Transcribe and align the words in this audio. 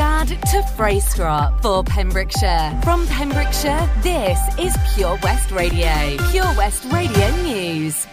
To 0.00 0.06
Freystrop 0.78 1.60
for 1.60 1.84
Pembrokeshire. 1.84 2.80
From 2.82 3.06
Pembrokeshire, 3.06 3.86
this 4.02 4.38
is 4.58 4.74
Pure 4.94 5.18
West 5.22 5.50
Radio. 5.50 6.16
Pure 6.30 6.56
West 6.56 6.86
Radio 6.90 7.36
News. 7.42 8.06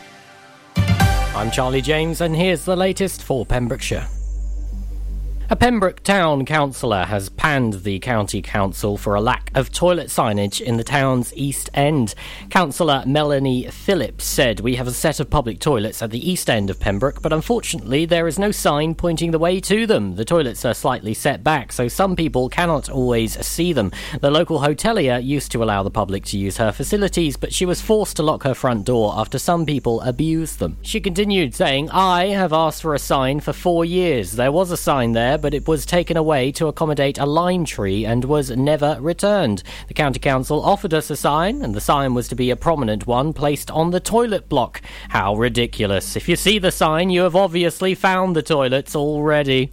I'm 0.76 1.50
Charlie 1.50 1.82
James, 1.82 2.20
and 2.20 2.36
here's 2.36 2.66
the 2.66 2.76
latest 2.76 3.24
for 3.24 3.46
Pembrokeshire. 3.46 4.06
A 5.50 5.56
Pembroke 5.56 6.04
Town 6.04 6.44
councillor 6.44 7.06
has 7.06 7.30
panned 7.30 7.84
the 7.84 8.00
County 8.00 8.42
Council 8.42 8.98
for 8.98 9.16
a 9.16 9.22
lack 9.22 9.50
of 9.56 9.72
toilet 9.72 10.08
signage 10.08 10.60
in 10.60 10.76
the 10.76 10.84
town's 10.84 11.34
East 11.38 11.70
End. 11.74 12.14
Councillor 12.50 13.02
Melanie 13.06 13.64
Phillips 13.68 14.26
said, 14.26 14.60
We 14.60 14.76
have 14.76 14.88
a 14.88 14.92
set 14.92 15.22
of 15.22 15.30
public 15.30 15.62
toilets 15.62 16.02
at 16.02 16.12
the 16.12 16.30
East 16.30 16.50
End 16.50 16.70
of 16.70 16.82
Pembroke, 16.82 17.22
but 17.22 17.32
unfortunately 17.32 18.06
there 18.06 18.28
is 18.28 18.38
no 18.38 18.52
sign 18.52 18.94
pointing 18.94 19.32
the 19.32 19.40
way 19.40 19.62
to 19.62 19.88
them. 19.88 20.16
The 20.16 20.26
toilets 20.26 20.66
are 20.66 20.74
slightly 20.74 21.14
set 21.14 21.46
back, 21.46 21.72
so 21.72 21.88
some 21.88 22.18
people 22.18 22.50
cannot 22.50 22.90
always 22.90 23.40
see 23.46 23.72
them. 23.72 23.94
The 24.20 24.30
local 24.30 24.60
hotelier 24.60 25.24
used 25.24 25.54
to 25.54 25.64
allow 25.64 25.82
the 25.82 25.90
public 25.90 26.26
to 26.26 26.38
use 26.38 26.58
her 26.58 26.74
facilities, 26.74 27.38
but 27.38 27.54
she 27.54 27.66
was 27.66 27.82
forced 27.82 28.18
to 28.18 28.24
lock 28.24 28.44
her 28.44 28.54
front 28.54 28.84
door 28.84 29.14
after 29.16 29.40
some 29.40 29.66
people 29.66 30.02
abused 30.02 30.60
them. 30.60 30.76
She 30.82 31.00
continued 31.00 31.56
saying, 31.56 31.90
I 31.92 32.26
have 32.26 32.52
asked 32.52 32.82
for 32.82 32.94
a 32.94 33.00
sign 33.00 33.40
for 33.40 33.54
four 33.54 33.86
years. 33.86 34.34
There 34.34 34.52
was 34.52 34.72
a 34.72 34.78
sign 34.78 35.14
there 35.14 35.37
but 35.38 35.54
it 35.54 35.68
was 35.68 35.86
taken 35.86 36.18
away 36.18 36.52
to 36.54 36.68
accommodate 36.68 37.18
a 37.18 37.26
lime 37.26 37.66
tree 37.66 38.06
and 38.06 38.26
was 38.26 38.52
never 38.52 38.98
returned. 39.00 39.64
The 39.88 39.94
County 39.94 40.20
Council 40.20 40.64
offered 40.64 40.94
us 40.94 41.10
a 41.10 41.16
sign, 41.16 41.62
and 41.62 41.76
the 41.76 41.82
sign 41.82 42.14
was 42.14 42.28
to 42.30 42.36
be 42.36 42.50
a 42.50 42.56
prominent 42.56 43.08
one 43.08 43.34
placed 43.34 43.72
on 43.72 43.92
the 43.92 44.00
toilet 44.00 44.50
block. 44.50 44.82
How 45.10 45.36
ridiculous. 45.36 46.16
If 46.16 46.28
you 46.28 46.36
see 46.36 46.60
the 46.60 46.72
sign, 46.72 47.10
you 47.10 47.22
have 47.22 47.36
obviously 47.36 47.96
found 47.96 48.36
the 48.36 48.44
toilets 48.44 48.96
already. 48.96 49.72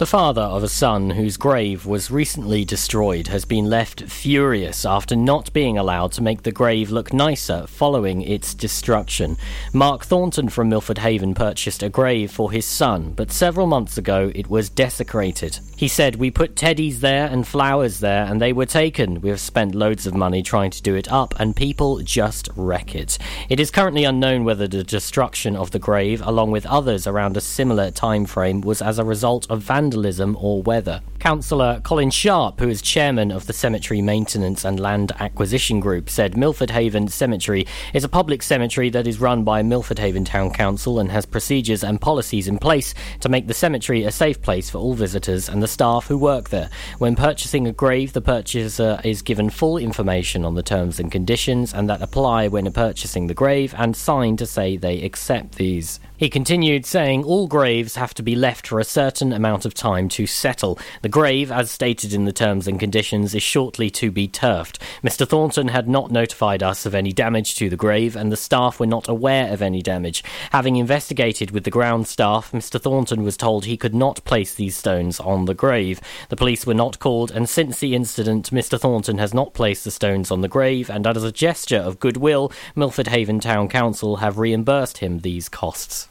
The 0.00 0.06
father 0.06 0.40
of 0.40 0.62
a 0.62 0.68
son 0.68 1.10
whose 1.10 1.36
grave 1.36 1.84
was 1.84 2.10
recently 2.10 2.64
destroyed 2.64 3.26
has 3.26 3.44
been 3.44 3.66
left 3.66 4.04
furious 4.04 4.86
after 4.86 5.14
not 5.14 5.52
being 5.52 5.76
allowed 5.76 6.12
to 6.12 6.22
make 6.22 6.42
the 6.42 6.50
grave 6.50 6.90
look 6.90 7.12
nicer 7.12 7.66
following 7.66 8.22
its 8.22 8.54
destruction. 8.54 9.36
Mark 9.74 10.06
Thornton 10.06 10.48
from 10.48 10.70
Milford 10.70 10.96
Haven 10.96 11.34
purchased 11.34 11.82
a 11.82 11.90
grave 11.90 12.30
for 12.30 12.50
his 12.50 12.64
son, 12.64 13.12
but 13.14 13.30
several 13.30 13.66
months 13.66 13.98
ago 13.98 14.32
it 14.34 14.48
was 14.48 14.70
desecrated. 14.70 15.58
He 15.76 15.86
said, 15.86 16.16
We 16.16 16.30
put 16.30 16.56
teddies 16.56 17.00
there 17.00 17.26
and 17.26 17.46
flowers 17.46 18.00
there, 18.00 18.24
and 18.24 18.40
they 18.40 18.54
were 18.54 18.64
taken. 18.64 19.20
We 19.20 19.28
have 19.28 19.40
spent 19.40 19.74
loads 19.74 20.06
of 20.06 20.14
money 20.14 20.42
trying 20.42 20.70
to 20.70 20.82
do 20.82 20.94
it 20.94 21.12
up, 21.12 21.34
and 21.38 21.54
people 21.54 21.98
just 21.98 22.48
wreck 22.56 22.94
it. 22.94 23.18
It 23.50 23.60
is 23.60 23.70
currently 23.70 24.04
unknown 24.04 24.44
whether 24.44 24.66
the 24.66 24.82
destruction 24.82 25.56
of 25.56 25.72
the 25.72 25.78
grave, 25.78 26.22
along 26.24 26.52
with 26.52 26.64
others 26.64 27.06
around 27.06 27.36
a 27.36 27.42
similar 27.42 27.90
time 27.90 28.24
frame, 28.24 28.62
was 28.62 28.80
as 28.80 28.98
a 28.98 29.04
result 29.04 29.46
of 29.50 29.60
vandalism 29.60 29.89
vandalism 29.90 30.36
or 30.40 30.62
weather. 30.62 31.00
Councillor 31.18 31.80
Colin 31.82 32.10
Sharp, 32.10 32.60
who 32.60 32.68
is 32.68 32.80
chairman 32.80 33.30
of 33.32 33.46
the 33.46 33.52
Cemetery 33.52 34.00
Maintenance 34.00 34.64
and 34.64 34.78
Land 34.78 35.12
Acquisition 35.18 35.80
Group, 35.80 36.08
said 36.08 36.36
Milford 36.36 36.70
Haven 36.70 37.08
Cemetery 37.08 37.66
is 37.92 38.04
a 38.04 38.08
public 38.08 38.42
cemetery 38.42 38.88
that 38.90 39.06
is 39.06 39.20
run 39.20 39.42
by 39.42 39.62
Milford 39.62 39.98
Haven 39.98 40.24
Town 40.24 40.50
Council 40.50 41.00
and 41.00 41.10
has 41.10 41.26
procedures 41.26 41.82
and 41.82 42.00
policies 42.00 42.46
in 42.46 42.56
place 42.56 42.94
to 43.18 43.28
make 43.28 43.48
the 43.48 43.52
cemetery 43.52 44.04
a 44.04 44.12
safe 44.12 44.40
place 44.40 44.70
for 44.70 44.78
all 44.78 44.94
visitors 44.94 45.48
and 45.48 45.60
the 45.62 45.68
staff 45.68 46.06
who 46.06 46.16
work 46.16 46.48
there. 46.48 46.70
When 46.98 47.16
purchasing 47.16 47.66
a 47.66 47.72
grave, 47.72 48.12
the 48.12 48.22
purchaser 48.22 49.00
is 49.04 49.22
given 49.22 49.50
full 49.50 49.76
information 49.76 50.44
on 50.44 50.54
the 50.54 50.62
terms 50.62 51.00
and 51.00 51.10
conditions 51.10 51.74
and 51.74 51.90
that 51.90 52.00
apply 52.00 52.48
when 52.48 52.70
purchasing 52.72 53.26
the 53.26 53.34
grave 53.34 53.74
and 53.76 53.96
signed 53.96 54.38
to 54.38 54.46
say 54.46 54.76
they 54.76 55.02
accept 55.02 55.56
these. 55.56 55.98
He 56.20 56.28
continued 56.28 56.84
saying 56.84 57.24
all 57.24 57.46
graves 57.48 57.96
have 57.96 58.12
to 58.12 58.22
be 58.22 58.36
left 58.36 58.66
for 58.66 58.78
a 58.78 58.84
certain 58.84 59.32
amount 59.32 59.64
of 59.64 59.72
time 59.72 60.06
to 60.10 60.26
settle. 60.26 60.78
The 61.00 61.08
grave, 61.08 61.50
as 61.50 61.70
stated 61.70 62.12
in 62.12 62.26
the 62.26 62.30
terms 62.32 62.68
and 62.68 62.78
conditions, 62.78 63.34
is 63.34 63.42
shortly 63.42 63.88
to 63.92 64.10
be 64.10 64.28
turfed. 64.28 64.78
Mr. 65.02 65.26
Thornton 65.26 65.68
had 65.68 65.88
not 65.88 66.10
notified 66.10 66.62
us 66.62 66.84
of 66.84 66.94
any 66.94 67.10
damage 67.10 67.54
to 67.54 67.70
the 67.70 67.76
grave, 67.76 68.16
and 68.16 68.30
the 68.30 68.36
staff 68.36 68.78
were 68.78 68.86
not 68.86 69.08
aware 69.08 69.50
of 69.50 69.62
any 69.62 69.80
damage. 69.80 70.22
Having 70.52 70.76
investigated 70.76 71.52
with 71.52 71.64
the 71.64 71.70
ground 71.70 72.06
staff, 72.06 72.52
Mr. 72.52 72.78
Thornton 72.78 73.22
was 73.22 73.38
told 73.38 73.64
he 73.64 73.78
could 73.78 73.94
not 73.94 74.22
place 74.26 74.54
these 74.54 74.76
stones 74.76 75.20
on 75.20 75.46
the 75.46 75.54
grave. 75.54 76.02
The 76.28 76.36
police 76.36 76.66
were 76.66 76.74
not 76.74 76.98
called, 76.98 77.30
and 77.30 77.48
since 77.48 77.78
the 77.78 77.94
incident, 77.94 78.50
Mr. 78.50 78.78
Thornton 78.78 79.16
has 79.16 79.32
not 79.32 79.54
placed 79.54 79.84
the 79.84 79.90
stones 79.90 80.30
on 80.30 80.42
the 80.42 80.48
grave, 80.48 80.90
and 80.90 81.06
as 81.06 81.24
a 81.24 81.32
gesture 81.32 81.78
of 81.78 81.98
goodwill, 81.98 82.52
Milford 82.76 83.08
Haven 83.08 83.40
Town 83.40 83.70
Council 83.70 84.16
have 84.16 84.36
reimbursed 84.36 84.98
him 84.98 85.20
these 85.20 85.48
costs. 85.48 86.09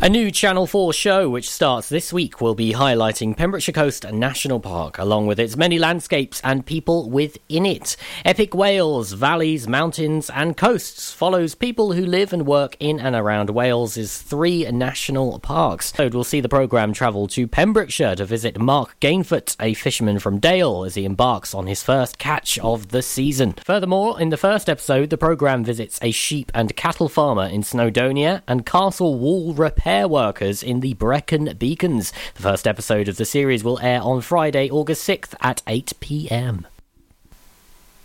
A 0.00 0.08
new 0.08 0.30
Channel 0.30 0.68
4 0.68 0.92
show, 0.92 1.28
which 1.28 1.50
starts 1.50 1.88
this 1.88 2.12
week, 2.12 2.40
will 2.40 2.54
be 2.54 2.72
highlighting 2.72 3.36
Pembrokeshire 3.36 3.72
Coast 3.72 4.08
National 4.12 4.60
Park, 4.60 4.96
along 4.96 5.26
with 5.26 5.40
its 5.40 5.56
many 5.56 5.76
landscapes 5.76 6.40
and 6.44 6.64
people 6.64 7.10
within 7.10 7.66
it. 7.66 7.96
Epic 8.24 8.54
Wales, 8.54 9.12
valleys, 9.12 9.66
mountains, 9.66 10.30
and 10.30 10.56
coasts 10.56 11.12
follows 11.12 11.56
people 11.56 11.94
who 11.94 12.06
live 12.06 12.32
and 12.32 12.46
work 12.46 12.76
in 12.78 13.00
and 13.00 13.16
around 13.16 13.50
Wales's 13.50 14.22
three 14.22 14.62
national 14.70 15.40
parks. 15.40 15.92
We'll 15.98 16.22
see 16.22 16.40
the 16.40 16.48
programme 16.48 16.92
travel 16.92 17.26
to 17.28 17.48
Pembrokeshire 17.48 18.14
to 18.14 18.24
visit 18.24 18.56
Mark 18.56 18.94
Gainfoot, 19.00 19.56
a 19.58 19.74
fisherman 19.74 20.20
from 20.20 20.38
Dale, 20.38 20.84
as 20.84 20.94
he 20.94 21.06
embarks 21.06 21.54
on 21.54 21.66
his 21.66 21.82
first 21.82 22.18
catch 22.18 22.56
of 22.60 22.90
the 22.90 23.02
season. 23.02 23.54
Furthermore, 23.64 24.20
in 24.20 24.28
the 24.28 24.36
first 24.36 24.70
episode, 24.70 25.10
the 25.10 25.18
programme 25.18 25.64
visits 25.64 25.98
a 26.00 26.12
sheep 26.12 26.52
and 26.54 26.76
cattle 26.76 27.08
farmer 27.08 27.46
in 27.46 27.62
Snowdonia 27.62 28.42
and 28.46 28.64
Castle 28.64 29.18
Wall 29.18 29.54
Repair 29.54 29.87
repair 29.88 30.06
workers 30.06 30.62
in 30.62 30.80
the 30.80 30.92
Brecon 30.92 31.56
Beacons. 31.56 32.12
The 32.34 32.42
first 32.42 32.66
episode 32.66 33.08
of 33.08 33.16
the 33.16 33.24
series 33.24 33.64
will 33.64 33.78
air 33.80 34.02
on 34.02 34.20
Friday, 34.20 34.70
August 34.70 35.08
6th 35.08 35.34
at 35.40 35.62
8 35.66 35.94
pm. 35.98 36.66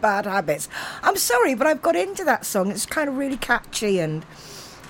Bad 0.00 0.26
Habits. 0.26 0.68
I'm 1.02 1.16
sorry, 1.16 1.54
but 1.54 1.66
I've 1.66 1.82
got 1.82 1.96
into 1.96 2.24
that 2.24 2.44
song. 2.44 2.70
It's 2.70 2.86
kind 2.86 3.08
of 3.08 3.16
really 3.16 3.36
catchy 3.36 3.98
and 3.98 4.24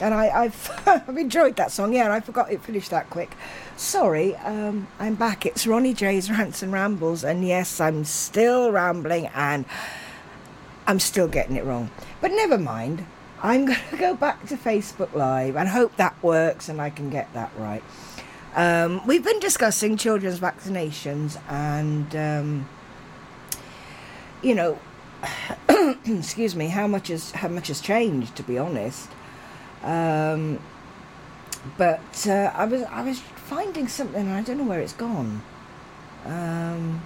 and 0.01 0.15
I, 0.15 0.29
I've 0.31 0.83
I've 0.87 1.17
enjoyed 1.17 1.57
that 1.57 1.73
song. 1.73 1.93
Yeah, 1.93 2.05
and 2.05 2.13
I 2.13 2.21
forgot 2.21 2.51
it 2.51 2.63
finished 2.63 2.91
that 2.91 3.11
quick. 3.11 3.37
Sorry, 3.77 4.35
um, 4.37 4.89
I'm 4.99 5.15
back. 5.15 5.47
It's 5.47 5.67
Ronnie 5.67 5.95
J's 5.95 6.31
Rants 6.31 6.63
and 6.63 6.73
Rambles, 6.73 7.25
and 7.25 7.47
yes, 7.47 7.81
I'm 7.81 8.05
still 8.05 8.73
rambling 8.73 9.27
and 9.35 9.65
I'm 10.87 10.99
still 10.99 11.29
getting 11.29 11.57
it 11.57 11.65
wrong. 11.65 11.91
But 12.21 12.33
never 12.33 12.59
mind. 12.59 13.07
I'm 13.43 13.65
going 13.67 13.79
to 13.91 13.97
go 13.97 14.15
back 14.15 14.47
to 14.49 14.57
Facebook 14.57 15.15
Live 15.15 15.57
and 15.57 15.69
hope 15.69 15.97
that 15.97 16.21
works 16.23 16.69
and 16.69 16.81
I 16.81 16.91
can 16.91 17.11
get 17.11 17.33
that 17.35 17.51
right. 17.57 17.83
Um, 18.55 19.07
we've 19.07 19.25
been 19.25 19.39
discussing 19.39 19.97
children's 19.97 20.41
vaccinations 20.41 21.41
and, 21.49 22.15
um, 22.17 22.69
you 24.43 24.55
know, 24.55 24.79
excuse 26.07 26.55
me, 26.57 26.69
how 26.69 26.87
much 26.87 27.09
has 27.09 27.33
how 27.33 27.49
much 27.49 27.69
has 27.69 27.81
changed, 27.81 28.37
to 28.37 28.43
be 28.43 28.59
honest. 28.59 29.09
Um, 29.83 30.61
but 31.77 32.27
uh, 32.29 32.53
I 32.55 32.65
was 32.65 32.83
I 32.85 33.03
was 33.03 33.21
finding 33.21 33.89
something 33.89 34.21
and 34.21 34.33
I 34.33 34.43
don't 34.43 34.59
know 34.59 34.65
where 34.65 34.81
it's 34.81 34.93
gone. 34.93 35.43
Um, 36.25 37.03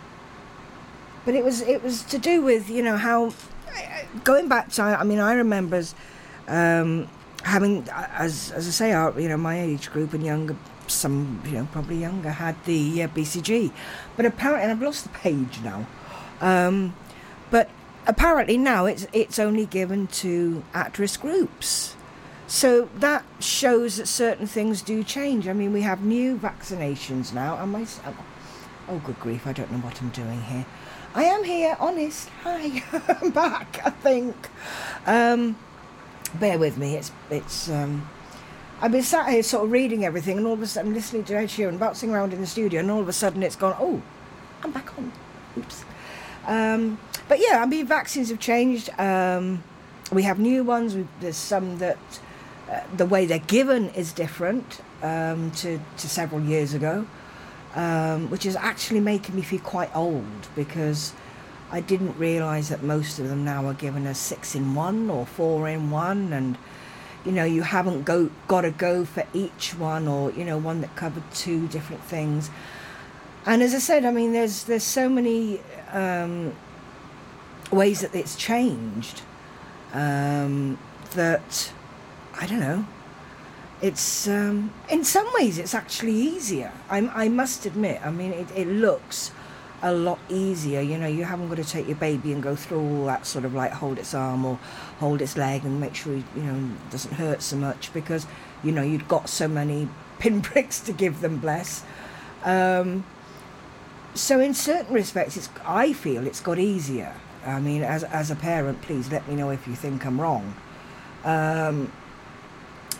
but 1.24 1.34
it 1.34 1.44
was 1.44 1.60
it 1.62 1.82
was 1.82 2.02
to 2.04 2.18
do 2.18 2.42
with 2.42 2.68
you 2.68 2.82
know 2.82 2.96
how 2.96 3.32
going 4.22 4.48
back 4.48 4.70
to 4.72 4.82
I 4.82 5.04
mean 5.04 5.18
I 5.18 5.34
remember 5.34 5.76
as, 5.76 5.94
um, 6.48 7.08
having 7.42 7.88
as 7.90 8.52
as 8.52 8.68
I 8.68 8.70
say 8.70 8.92
our, 8.92 9.18
you 9.18 9.28
know 9.28 9.36
my 9.36 9.60
age 9.60 9.90
group 9.90 10.12
and 10.12 10.24
younger 10.24 10.56
some 10.86 11.42
you 11.46 11.52
know 11.52 11.68
probably 11.72 11.96
younger 11.96 12.30
had 12.30 12.62
the 12.64 13.02
uh, 13.02 13.08
BCG, 13.08 13.72
but 14.16 14.26
apparently 14.26 14.70
I've 14.70 14.82
lost 14.82 15.04
the 15.04 15.10
page 15.10 15.60
now, 15.62 15.86
um, 16.40 16.94
but 17.50 17.70
apparently 18.06 18.58
now 18.58 18.86
it's 18.86 19.06
it's 19.12 19.38
only 19.38 19.66
given 19.66 20.06
to 20.08 20.64
at 20.72 20.98
risk 20.98 21.20
groups. 21.20 21.96
So 22.46 22.88
that 22.96 23.24
shows 23.40 23.96
that 23.96 24.06
certain 24.06 24.46
things 24.46 24.82
do 24.82 25.02
change. 25.02 25.48
I 25.48 25.54
mean, 25.54 25.72
we 25.72 25.80
have 25.82 26.04
new 26.04 26.36
vaccinations 26.36 27.32
now. 27.32 27.56
Am 27.56 27.74
I? 27.74 27.86
Oh, 28.88 28.98
good 28.98 29.18
grief! 29.18 29.46
I 29.46 29.52
don't 29.52 29.72
know 29.72 29.78
what 29.78 30.00
I'm 30.02 30.10
doing 30.10 30.42
here. 30.42 30.66
I 31.14 31.24
am 31.24 31.44
here, 31.44 31.76
honest. 31.80 32.28
Hi, 32.42 32.82
I'm 33.20 33.30
back. 33.30 33.80
I 33.84 33.90
think. 33.90 34.34
Um, 35.06 35.56
bear 36.34 36.58
with 36.58 36.76
me. 36.76 36.96
It's 36.96 37.12
it's. 37.30 37.70
Um, 37.70 38.08
I've 38.80 38.92
been 38.92 39.02
sat 39.02 39.30
here 39.30 39.42
sort 39.42 39.64
of 39.64 39.72
reading 39.72 40.04
everything, 40.04 40.36
and 40.36 40.46
all 40.46 40.52
of 40.52 40.62
a 40.62 40.66
sudden 40.66 40.92
listening 40.92 41.24
to 41.24 41.34
Ed 41.34 41.46
Sheeran 41.48 41.78
bouncing 41.78 42.10
around 42.10 42.34
in 42.34 42.40
the 42.40 42.46
studio, 42.46 42.80
and 42.80 42.90
all 42.90 43.00
of 43.00 43.08
a 43.08 43.12
sudden 43.12 43.42
it's 43.42 43.56
gone. 43.56 43.74
Oh, 43.78 44.02
I'm 44.62 44.72
back 44.72 44.98
on. 44.98 45.12
Oops. 45.56 45.84
Um, 46.46 46.98
but 47.28 47.40
yeah, 47.40 47.62
I 47.62 47.66
mean, 47.66 47.86
vaccines 47.86 48.28
have 48.28 48.40
changed. 48.40 48.90
Um, 48.98 49.62
we 50.12 50.22
have 50.22 50.38
new 50.38 50.64
ones. 50.64 50.96
There's 51.20 51.36
some 51.36 51.78
that 51.78 51.98
uh, 52.70 52.80
the 52.96 53.06
way 53.06 53.26
they're 53.26 53.38
given 53.38 53.88
is 53.90 54.12
different 54.12 54.80
um, 55.02 55.50
to 55.52 55.80
to 55.96 56.08
several 56.08 56.40
years 56.40 56.74
ago 56.74 57.06
um, 57.74 58.30
which 58.30 58.46
is 58.46 58.56
actually 58.56 59.00
making 59.00 59.34
me 59.34 59.42
feel 59.42 59.60
quite 59.60 59.94
old 59.94 60.24
because 60.54 61.12
I 61.70 61.80
didn't 61.80 62.16
realise 62.16 62.68
that 62.68 62.82
most 62.82 63.18
of 63.18 63.28
them 63.28 63.44
now 63.44 63.66
are 63.66 63.74
given 63.74 64.06
as 64.06 64.18
six 64.18 64.54
in 64.54 64.74
one 64.74 65.10
or 65.10 65.26
four 65.26 65.68
in 65.68 65.90
one, 65.90 66.32
and 66.32 66.56
you 67.24 67.32
know 67.32 67.44
you 67.44 67.62
haven't 67.62 68.04
go 68.04 68.30
got 68.46 68.60
to 68.62 68.70
go 68.70 69.04
for 69.04 69.26
each 69.32 69.74
one 69.74 70.06
or 70.06 70.30
you 70.32 70.44
know 70.44 70.56
one 70.56 70.80
that 70.82 70.94
covered 70.94 71.24
two 71.32 71.66
different 71.68 72.02
things. 72.04 72.50
And 73.46 73.62
as 73.62 73.74
I 73.74 73.78
said, 73.78 74.04
I 74.04 74.10
mean 74.10 74.32
there's 74.32 74.64
there's 74.64 74.84
so 74.84 75.08
many 75.08 75.60
um, 75.92 76.54
ways 77.70 78.00
that 78.00 78.14
it's 78.14 78.36
changed 78.36 79.22
um, 79.92 80.78
that 81.14 81.72
I 82.40 82.46
don't 82.46 82.60
know 82.60 82.86
it's 83.84 84.28
um, 84.28 84.72
in 84.88 85.04
some 85.04 85.30
ways 85.34 85.58
it's 85.58 85.74
actually 85.74 86.14
easier. 86.14 86.72
I, 86.88 87.00
I 87.24 87.28
must 87.28 87.66
admit. 87.66 88.00
I 88.02 88.10
mean, 88.10 88.32
it, 88.32 88.48
it 88.56 88.66
looks 88.66 89.30
a 89.82 89.92
lot 89.92 90.18
easier. 90.30 90.80
You 90.80 90.96
know, 90.96 91.06
you 91.06 91.24
haven't 91.24 91.50
got 91.50 91.56
to 91.56 91.64
take 91.64 91.86
your 91.86 91.96
baby 91.96 92.32
and 92.32 92.42
go 92.42 92.56
through 92.56 92.80
all 92.80 93.04
that 93.06 93.26
sort 93.26 93.44
of 93.44 93.52
like 93.52 93.72
hold 93.72 93.98
its 93.98 94.14
arm 94.14 94.46
or 94.46 94.58
hold 95.00 95.20
its 95.20 95.36
leg 95.36 95.64
and 95.64 95.80
make 95.80 95.94
sure 95.94 96.14
you 96.14 96.24
know 96.42 96.70
doesn't 96.90 97.12
hurt 97.12 97.42
so 97.42 97.56
much 97.56 97.92
because 97.92 98.26
you 98.62 98.72
know 98.72 98.82
you've 98.82 99.06
got 99.06 99.28
so 99.28 99.46
many 99.46 99.88
pinpricks 100.18 100.80
to 100.80 100.92
give 100.92 101.20
them. 101.20 101.38
Bless. 101.38 101.84
Um, 102.42 103.04
so 104.14 104.40
in 104.40 104.54
certain 104.54 104.94
respects, 104.94 105.36
it's 105.36 105.48
I 105.64 105.92
feel 105.92 106.26
it's 106.26 106.40
got 106.40 106.58
easier. 106.58 107.14
I 107.44 107.60
mean, 107.60 107.82
as 107.82 108.04
as 108.04 108.30
a 108.30 108.36
parent, 108.36 108.80
please 108.82 109.10
let 109.10 109.28
me 109.28 109.34
know 109.34 109.50
if 109.50 109.66
you 109.66 109.74
think 109.74 110.06
I'm 110.06 110.20
wrong. 110.20 110.54
Um, 111.24 111.92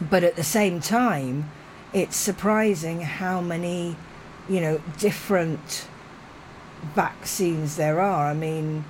but 0.01 0.25
at 0.25 0.37
the 0.37 0.45
same 0.45 0.81
time, 0.81 1.51
it's 1.93 2.17
surprising 2.17 3.01
how 3.03 3.41
many, 3.41 3.97
you 4.49 4.61
know, 4.61 4.81
different 4.99 5.87
vaccines 6.95 7.77
there 7.77 8.01
are. 8.01 8.27
I 8.27 8.35
mean, 8.35 8.85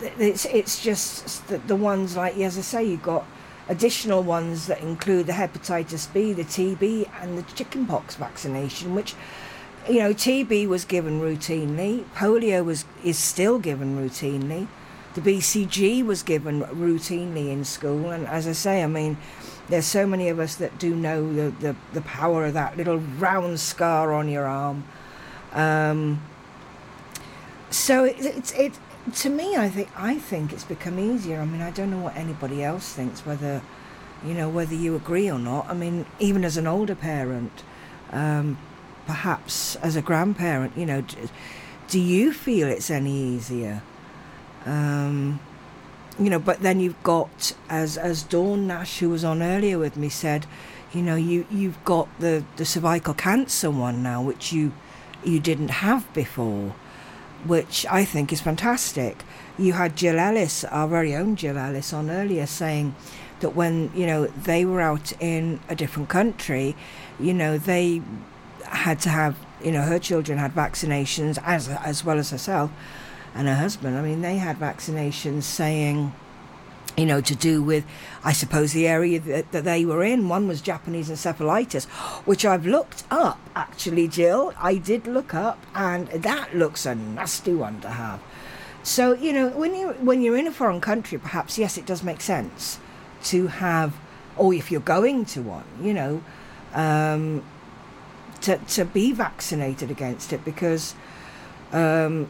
it's 0.00 0.44
it's 0.46 0.82
just 0.82 1.46
the, 1.48 1.58
the 1.58 1.76
ones 1.76 2.16
like 2.16 2.36
as 2.38 2.58
I 2.58 2.62
say, 2.62 2.84
you've 2.84 3.02
got 3.02 3.24
additional 3.68 4.22
ones 4.22 4.66
that 4.66 4.80
include 4.80 5.26
the 5.26 5.32
hepatitis 5.34 6.12
B, 6.12 6.32
the 6.32 6.44
TB, 6.44 7.08
and 7.20 7.38
the 7.38 7.42
chickenpox 7.54 8.16
vaccination, 8.16 8.94
which 8.94 9.14
you 9.88 10.00
know 10.00 10.12
TB 10.12 10.68
was 10.68 10.84
given 10.84 11.20
routinely, 11.20 12.04
polio 12.14 12.64
was 12.64 12.84
is 13.04 13.18
still 13.18 13.58
given 13.58 13.96
routinely. 13.96 14.68
The 15.14 15.20
BCG 15.20 16.04
was 16.04 16.22
given 16.22 16.62
routinely 16.62 17.50
in 17.50 17.64
school, 17.64 18.10
and 18.10 18.26
as 18.26 18.46
I 18.46 18.52
say, 18.52 18.82
I 18.82 18.86
mean, 18.86 19.16
there's 19.68 19.86
so 19.86 20.06
many 20.06 20.28
of 20.28 20.38
us 20.38 20.54
that 20.56 20.78
do 20.78 20.94
know 20.94 21.32
the, 21.32 21.50
the, 21.58 21.76
the 21.92 22.00
power 22.02 22.46
of 22.46 22.54
that 22.54 22.76
little 22.76 22.98
round 22.98 23.60
scar 23.60 24.12
on 24.12 24.28
your 24.28 24.46
arm. 24.46 24.84
Um, 25.52 26.22
so 27.70 28.04
it, 28.04 28.16
it's 28.20 28.52
it 28.52 28.78
to 29.16 29.30
me. 29.30 29.56
I 29.56 29.68
think 29.68 29.88
I 29.96 30.18
think 30.18 30.52
it's 30.52 30.64
become 30.64 30.98
easier. 30.98 31.40
I 31.40 31.44
mean, 31.44 31.60
I 31.60 31.70
don't 31.70 31.90
know 31.90 31.98
what 31.98 32.16
anybody 32.16 32.62
else 32.62 32.92
thinks. 32.92 33.26
Whether 33.26 33.62
you 34.24 34.34
know 34.34 34.48
whether 34.48 34.74
you 34.74 34.96
agree 34.96 35.30
or 35.30 35.38
not. 35.38 35.68
I 35.68 35.74
mean, 35.74 36.06
even 36.18 36.44
as 36.44 36.56
an 36.56 36.66
older 36.66 36.94
parent, 36.94 37.62
um, 38.10 38.58
perhaps 39.08 39.74
as 39.76 39.96
a 39.96 40.02
grandparent, 40.02 40.76
you 40.76 40.84
know, 40.84 41.00
do, 41.00 41.16
do 41.88 41.98
you 41.98 42.30
feel 42.30 42.68
it's 42.68 42.90
any 42.90 43.16
easier? 43.16 43.82
Um, 44.66 45.40
you 46.18 46.28
know, 46.28 46.38
but 46.38 46.60
then 46.60 46.78
you've 46.78 47.02
got, 47.02 47.54
as 47.70 47.96
as 47.96 48.22
Dawn 48.22 48.66
Nash, 48.66 48.98
who 48.98 49.08
was 49.08 49.24
on 49.24 49.42
earlier 49.42 49.78
with 49.78 49.96
me, 49.96 50.10
said, 50.10 50.44
you 50.92 51.00
know, 51.00 51.16
you 51.16 51.46
you've 51.50 51.82
got 51.86 52.06
the 52.20 52.44
the 52.56 52.66
cervical 52.66 53.14
cancer 53.14 53.70
one 53.70 54.02
now, 54.02 54.20
which 54.20 54.52
you 54.52 54.72
you 55.24 55.40
didn't 55.40 55.70
have 55.86 56.12
before, 56.12 56.74
which 57.46 57.86
I 57.90 58.04
think 58.04 58.30
is 58.30 58.42
fantastic. 58.42 59.24
You 59.56 59.72
had 59.72 59.96
Jill 59.96 60.18
Ellis, 60.18 60.64
our 60.64 60.86
very 60.86 61.16
own 61.16 61.34
Jill 61.34 61.56
Ellis, 61.56 61.94
on 61.94 62.10
earlier 62.10 62.46
saying 62.46 62.94
that 63.40 63.56
when 63.56 63.90
you 63.94 64.06
know 64.06 64.26
they 64.26 64.66
were 64.66 64.82
out 64.82 65.14
in 65.18 65.60
a 65.70 65.74
different 65.74 66.10
country, 66.10 66.76
you 67.18 67.32
know 67.32 67.56
they 67.56 68.02
had 68.68 69.00
to 69.00 69.08
have 69.08 69.36
you 69.62 69.72
know 69.72 69.82
her 69.82 69.98
children 69.98 70.38
had 70.38 70.54
vaccinations 70.54 71.38
as 71.44 71.68
as 71.68 72.04
well 72.04 72.18
as 72.18 72.30
herself 72.30 72.70
and 73.34 73.48
her 73.48 73.54
husband. 73.54 73.96
I 73.96 74.02
mean, 74.02 74.20
they 74.20 74.38
had 74.38 74.58
vaccinations 74.58 75.44
saying, 75.44 76.12
you 76.96 77.06
know, 77.06 77.20
to 77.20 77.36
do 77.36 77.62
with, 77.62 77.84
I 78.24 78.32
suppose, 78.32 78.72
the 78.72 78.88
area 78.88 79.20
that, 79.20 79.52
that 79.52 79.64
they 79.64 79.84
were 79.84 80.02
in. 80.02 80.28
One 80.28 80.48
was 80.48 80.60
Japanese 80.60 81.08
encephalitis, 81.08 81.84
which 82.26 82.44
I've 82.44 82.66
looked 82.66 83.04
up, 83.10 83.38
actually, 83.54 84.08
Jill. 84.08 84.52
I 84.58 84.74
did 84.76 85.06
look 85.06 85.34
up, 85.34 85.64
and 85.74 86.08
that 86.08 86.56
looks 86.56 86.86
a 86.86 86.94
nasty 86.94 87.54
one 87.54 87.80
to 87.82 87.90
have. 87.90 88.20
So, 88.82 89.12
you 89.12 89.32
know, 89.32 89.48
when, 89.50 89.74
you, 89.74 89.90
when 90.00 90.22
you're 90.22 90.36
in 90.36 90.46
a 90.46 90.52
foreign 90.52 90.80
country, 90.80 91.18
perhaps, 91.18 91.58
yes, 91.58 91.78
it 91.78 91.86
does 91.86 92.02
make 92.02 92.20
sense 92.20 92.80
to 93.24 93.48
have, 93.48 93.94
or 94.36 94.54
if 94.54 94.72
you're 94.72 94.80
going 94.80 95.24
to 95.26 95.42
one, 95.42 95.64
you 95.80 95.92
know, 95.92 96.22
um, 96.74 97.44
to, 98.42 98.58
to 98.58 98.84
be 98.84 99.12
vaccinated 99.12 99.90
against 99.90 100.32
it 100.32 100.44
because 100.44 100.94
um, 101.72 102.28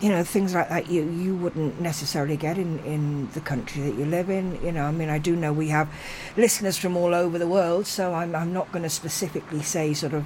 you 0.00 0.08
know 0.08 0.22
things 0.22 0.54
like 0.54 0.68
that 0.68 0.88
you 0.88 1.02
you 1.02 1.34
wouldn't 1.34 1.80
necessarily 1.80 2.36
get 2.36 2.56
in 2.56 2.78
in 2.80 3.28
the 3.32 3.40
country 3.40 3.82
that 3.82 3.94
you 3.96 4.04
live 4.04 4.30
in 4.30 4.62
you 4.64 4.70
know. 4.70 4.84
I 4.84 4.92
mean 4.92 5.08
i 5.08 5.18
do 5.18 5.34
know 5.34 5.52
we 5.52 5.68
have 5.68 5.88
listeners 6.36 6.76
from 6.76 6.96
all 6.96 7.14
over 7.14 7.38
the 7.38 7.48
world 7.48 7.86
so 7.86 8.14
i'm 8.14 8.34
i'm 8.34 8.52
not 8.52 8.70
going 8.70 8.84
to 8.84 8.90
specifically 8.90 9.62
say 9.62 9.94
sort 9.94 10.14
of 10.14 10.24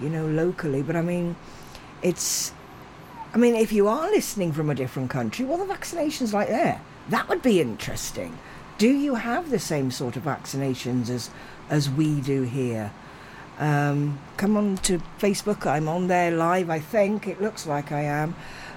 you 0.00 0.10
know 0.10 0.26
locally 0.26 0.82
but 0.82 0.94
i 0.96 1.00
mean 1.00 1.36
it's 2.02 2.52
i 3.32 3.38
mean 3.38 3.54
if 3.54 3.72
you 3.72 3.88
are 3.88 4.10
listening 4.10 4.52
from 4.52 4.68
a 4.68 4.74
different 4.74 5.08
country 5.08 5.46
are 5.46 5.58
the 5.58 5.64
vaccinations 5.64 6.32
like 6.32 6.48
there. 6.48 6.80
That 7.08 7.28
would 7.28 7.42
be 7.42 7.60
interesting. 7.60 8.38
Do 8.78 8.88
you 8.88 9.16
have 9.16 9.50
the 9.50 9.58
same 9.58 9.90
sort 9.90 10.16
of 10.16 10.24
vaccinations 10.24 11.08
as 11.08 11.30
as 11.70 11.88
we 11.88 12.20
do 12.20 12.42
here 12.42 12.92
um, 13.58 14.18
come 14.36 14.56
on 14.56 14.76
to 14.78 15.00
facebook 15.18 15.66
i'm 15.66 15.88
on 15.88 16.08
there 16.08 16.30
live 16.30 16.70
i 16.70 16.78
think 16.78 17.26
it 17.26 17.40
looks 17.40 17.66
like 17.66 17.92
i 17.92 18.02
am 18.02 18.34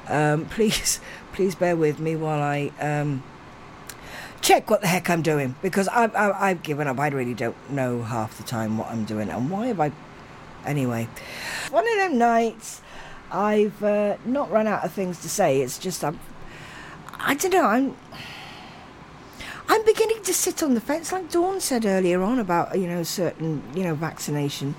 um, 0.09 0.45
please, 0.49 0.99
please 1.33 1.55
bear 1.55 1.75
with 1.75 1.99
me 1.99 2.15
while 2.15 2.41
I 2.41 2.71
um, 2.79 3.23
check 4.41 4.69
what 4.69 4.81
the 4.81 4.87
heck 4.87 5.09
I'm 5.09 5.21
doing 5.21 5.55
because 5.61 5.87
I've, 5.87 6.15
I've 6.15 6.63
given 6.63 6.87
up. 6.87 6.99
I 6.99 7.07
really 7.09 7.33
don't 7.33 7.69
know 7.69 8.03
half 8.03 8.37
the 8.37 8.43
time 8.43 8.77
what 8.77 8.87
I'm 8.89 9.05
doing 9.05 9.29
and 9.29 9.49
why 9.49 9.67
have 9.67 9.79
I. 9.79 9.91
Anyway, 10.65 11.07
one 11.69 11.87
of 11.87 11.95
them 11.97 12.17
nights, 12.17 12.81
I've 13.31 13.81
uh, 13.81 14.17
not 14.25 14.51
run 14.51 14.67
out 14.67 14.83
of 14.83 14.91
things 14.91 15.21
to 15.21 15.29
say. 15.29 15.61
It's 15.61 15.77
just 15.77 16.03
I'm. 16.03 16.19
I 17.19 17.35
don't 17.35 17.51
know. 17.51 17.65
I'm. 17.65 17.95
I'm 19.69 19.83
beginning 19.85 20.23
to 20.23 20.33
sit 20.33 20.63
on 20.63 20.73
the 20.73 20.81
fence, 20.81 21.11
like 21.11 21.29
Dawn 21.29 21.59
said 21.59 21.85
earlier 21.85 22.21
on 22.21 22.39
about 22.39 22.77
you 22.79 22.87
know 22.87 23.03
certain 23.03 23.63
you 23.75 23.83
know 23.83 23.95
vaccination. 23.95 24.75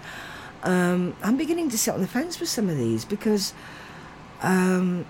Um, 0.63 1.15
I'm 1.23 1.37
beginning 1.37 1.71
to 1.71 1.79
sit 1.79 1.95
on 1.95 2.01
the 2.01 2.09
fence 2.09 2.41
with 2.41 2.49
some 2.49 2.69
of 2.69 2.77
these 2.77 3.05
because 3.05 3.53
um, 4.43 5.07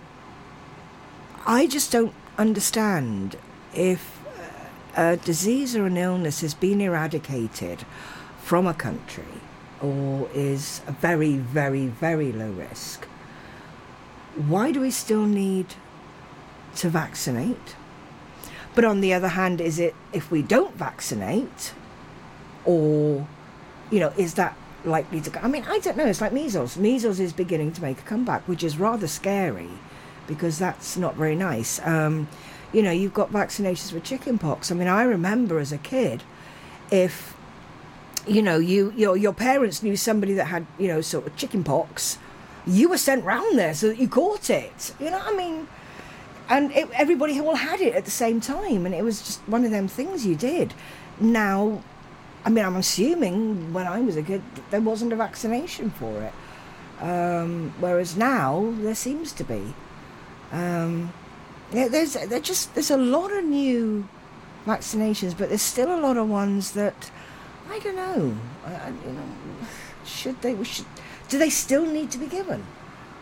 I 1.46 1.66
just 1.66 1.90
don't 1.90 2.12
understand 2.36 3.36
if 3.74 4.20
a 4.96 5.16
disease 5.16 5.76
or 5.76 5.86
an 5.86 5.96
illness 5.96 6.40
has 6.40 6.54
been 6.54 6.80
eradicated 6.80 7.84
from 8.42 8.66
a 8.66 8.74
country 8.74 9.24
or 9.80 10.28
is 10.34 10.80
a 10.86 10.92
very, 10.92 11.36
very, 11.36 11.86
very 11.86 12.32
low 12.32 12.50
risk. 12.50 13.04
Why 14.34 14.72
do 14.72 14.80
we 14.80 14.90
still 14.90 15.24
need 15.24 15.74
to 16.76 16.88
vaccinate? 16.88 17.76
But 18.74 18.84
on 18.84 19.00
the 19.00 19.12
other 19.12 19.28
hand, 19.28 19.60
is 19.60 19.78
it 19.78 19.94
if 20.12 20.30
we 20.30 20.42
don't 20.42 20.74
vaccinate, 20.76 21.72
or, 22.64 23.26
you 23.90 24.00
know, 24.00 24.12
is 24.16 24.34
that 24.34 24.56
likely 24.84 25.20
to 25.20 25.30
go? 25.30 25.40
I 25.42 25.48
mean, 25.48 25.64
I 25.66 25.78
don't 25.78 25.96
know. 25.96 26.06
It's 26.06 26.20
like 26.20 26.32
measles. 26.32 26.76
Measles 26.76 27.18
is 27.18 27.32
beginning 27.32 27.72
to 27.72 27.82
make 27.82 27.98
a 27.98 28.02
comeback, 28.02 28.46
which 28.46 28.62
is 28.62 28.78
rather 28.78 29.06
scary 29.06 29.70
because 30.26 30.58
that's 30.58 30.96
not 30.96 31.16
very 31.16 31.34
nice. 31.34 31.80
Um, 31.84 32.28
you 32.72 32.82
know, 32.82 32.90
you've 32.90 33.14
got 33.14 33.32
vaccinations 33.32 33.90
for 33.90 33.98
chickenpox. 33.98 34.70
I 34.70 34.74
mean, 34.74 34.88
I 34.88 35.02
remember 35.02 35.58
as 35.58 35.72
a 35.72 35.78
kid, 35.78 36.22
if 36.90 37.34
you 38.26 38.42
know, 38.42 38.58
you 38.58 38.92
your 38.96 39.16
your 39.16 39.32
parents 39.32 39.82
knew 39.82 39.96
somebody 39.96 40.34
that 40.34 40.46
had 40.46 40.66
you 40.78 40.88
know 40.88 41.00
sort 41.00 41.26
of 41.26 41.34
chickenpox, 41.36 42.18
you 42.66 42.88
were 42.88 42.98
sent 42.98 43.24
round 43.24 43.58
there 43.58 43.74
so 43.74 43.88
that 43.88 43.98
you 43.98 44.06
caught 44.08 44.50
it. 44.50 44.94
You 45.00 45.10
know, 45.10 45.18
what 45.18 45.34
I 45.34 45.36
mean, 45.36 45.68
and 46.48 46.72
it, 46.72 46.88
everybody 46.94 47.40
all 47.40 47.54
had 47.54 47.80
it 47.80 47.94
at 47.94 48.04
the 48.04 48.10
same 48.10 48.40
time, 48.40 48.86
and 48.86 48.94
it 48.94 49.04
was 49.04 49.20
just 49.20 49.40
one 49.48 49.64
of 49.64 49.70
them 49.70 49.88
things 49.88 50.26
you 50.26 50.34
did. 50.34 50.74
Now, 51.20 51.82
I 52.44 52.50
mean, 52.50 52.64
I'm 52.64 52.76
assuming 52.76 53.72
when 53.72 53.86
I 53.86 54.00
was 54.00 54.16
a 54.16 54.22
kid 54.22 54.42
there 54.70 54.80
wasn't 54.80 55.12
a 55.12 55.16
vaccination 55.16 55.90
for 55.90 56.22
it, 56.22 56.32
um, 57.04 57.74
whereas 57.80 58.16
now 58.16 58.72
there 58.78 58.94
seems 58.94 59.32
to 59.32 59.44
be. 59.44 59.74
Um, 60.52 61.12
yeah, 61.72 61.88
there's 61.88 62.14
there 62.14 62.40
just 62.40 62.74
there's 62.74 62.90
a 62.90 62.96
lot 62.96 63.30
of 63.32 63.44
new 63.44 64.08
vaccinations, 64.64 65.36
but 65.36 65.50
there's 65.50 65.62
still 65.62 65.94
a 65.94 66.00
lot 66.00 66.16
of 66.16 66.28
ones 66.28 66.72
that 66.72 67.10
I 67.70 67.78
don't 67.80 67.96
know. 67.96 68.36
I, 68.64 68.72
I, 68.72 68.88
you 68.88 69.12
know, 69.12 69.28
should 70.04 70.40
they? 70.40 70.62
Should, 70.64 70.86
do 71.28 71.38
they 71.38 71.50
still 71.50 71.84
need 71.84 72.10
to 72.12 72.18
be 72.18 72.26
given, 72.26 72.64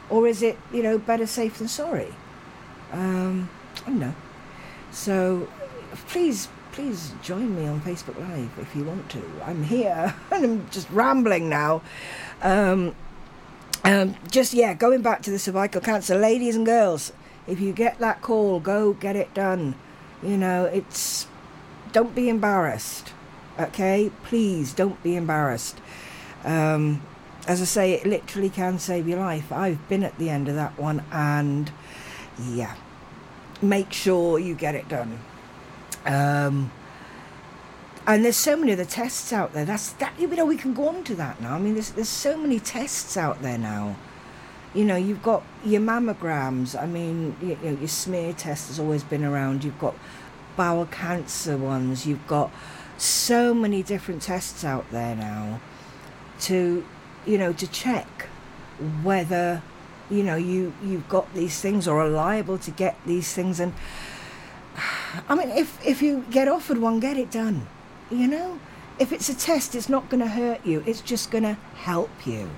or 0.09 0.28
is 0.28 0.42
it 0.42 0.56
you 0.73 0.85
know 0.85 0.99
better 0.99 1.26
safe 1.26 1.59
than 1.59 1.66
sorry? 1.66 2.14
Um, 2.97 3.50
I 3.85 3.91
don't 3.91 4.00
know. 4.00 4.15
So 4.91 5.49
please, 6.09 6.49
please 6.73 7.12
join 7.23 7.55
me 7.55 7.67
on 7.67 7.81
Facebook 7.83 8.19
Live 8.19 8.59
if 8.59 8.75
you 8.75 8.85
want 8.85 9.11
to. 9.11 9.23
I'm 9.45 9.62
here 9.62 10.15
and 10.31 10.45
I'm 10.45 10.71
just 10.71 10.88
rambling 10.91 11.49
now. 11.50 11.83
Um, 12.43 12.95
um, 13.85 14.17
just 14.31 14.55
yeah, 14.55 14.73
going 14.73 15.03
back 15.03 15.23
to 15.23 15.31
the 15.31 15.38
cervical 15.38 15.83
cancer, 15.83 16.17
ladies 16.17 16.57
and 16.57 16.65
girls, 16.65 17.12
if 17.47 17.61
you 17.61 17.73
get 17.73 17.99
that 17.99 18.23
call, 18.23 18.61
go 18.61 18.95
get 18.95 19.15
it 19.15 19.33
done. 19.35 19.75
You 20.23 20.38
know, 20.38 20.65
it's 20.65 21.26
don't 21.93 22.15
be 22.15 22.31
embarrassed. 22.31 23.12
Okay, 23.61 24.11
please 24.25 24.73
don't 24.73 25.00
be 25.03 25.17
embarrassed. 25.17 25.79
Um, 26.45 27.03
as 27.47 27.61
I 27.61 27.65
say, 27.65 27.93
it 27.93 28.07
literally 28.07 28.50
can 28.50 28.79
save 28.79 29.07
your 29.07 29.21
life. 29.21 29.53
I've 29.53 29.87
been 29.88 30.03
at 30.03 30.19
the 30.19 30.31
end 30.31 30.49
of 30.49 30.55
that 30.57 30.79
one, 30.79 31.05
and 31.12 31.71
yeah, 32.41 32.75
make 33.63 33.93
sure 33.93 34.39
you 34.39 34.55
get 34.55 34.75
it 34.75 34.89
done. 34.89 35.19
Um, 36.05 36.71
and 38.07 38.25
there's 38.25 38.37
so 38.37 38.57
many 38.57 38.73
other 38.73 38.85
tests 38.85 39.33
out 39.33 39.53
there. 39.53 39.65
That's 39.65 39.93
that. 39.95 40.15
You 40.19 40.29
know, 40.29 40.47
we 40.47 40.57
can 40.57 40.75
go 40.75 40.89
on 40.89 41.03
to 41.05 41.15
that 41.17 41.41
now. 41.41 41.55
I 41.55 41.59
mean, 41.59 41.75
there's 41.75 41.91
there's 41.91 42.09
so 42.09 42.37
many 42.37 42.61
tests 42.61 43.17
out 43.17 43.43
there 43.43 43.59
now. 43.59 43.97
You 44.75 44.85
know, 44.85 44.97
you've 44.97 45.23
got 45.23 45.43
your 45.65 45.81
mammograms. 45.81 46.81
I 46.81 46.87
mean, 46.87 47.35
you, 47.41 47.59
you 47.63 47.71
know, 47.71 47.79
your 47.79 47.89
smear 47.89 48.33
test 48.33 48.69
has 48.69 48.79
always 48.79 49.03
been 49.03 49.25
around. 49.25 49.65
You've 49.65 49.79
got 49.79 49.95
bowel 50.57 50.87
cancer 50.87 51.57
ones. 51.57 52.07
You've 52.07 52.27
got 52.27 52.51
so 52.99 53.53
many 53.55 53.83
different 53.83 54.23
tests 54.23 54.65
out 54.65 54.91
there 54.91 55.15
now 55.17 55.61
to, 56.41 56.85
you 57.27 57.39
know, 57.39 57.53
to 57.53 57.67
check 57.67 58.29
whether, 59.03 59.63
you 60.11 60.23
know, 60.23 60.37
you 60.37 60.73
you've 60.85 61.09
got 61.09 61.33
these 61.35 61.61
things 61.61 61.89
or 61.89 62.01
are 62.01 62.09
liable 62.09 62.59
to 62.59 62.71
get 62.71 62.97
these 63.07 63.33
things. 63.33 63.61
And 63.61 63.75
I 65.29 65.35
mean, 65.35 65.51
if 65.51 65.85
if 65.87 66.03
you 66.03 66.25
get 66.31 66.49
offered 66.49 66.79
one, 66.79 67.01
get 67.01 67.17
it 67.17 67.31
done 67.31 67.67
you 68.11 68.29
know, 68.29 68.59
if 68.99 69.13
it's 69.13 69.29
a 69.29 69.37
test, 69.37 69.75
it's 69.75 69.89
not 69.89 70.09
going 70.09 70.21
to 70.21 70.29
hurt 70.29 70.65
you. 70.65 70.83
It's 70.87 71.01
just 71.01 71.31
going 71.31 71.45
to 71.45 71.55
help 71.75 72.27
you. 72.27 72.51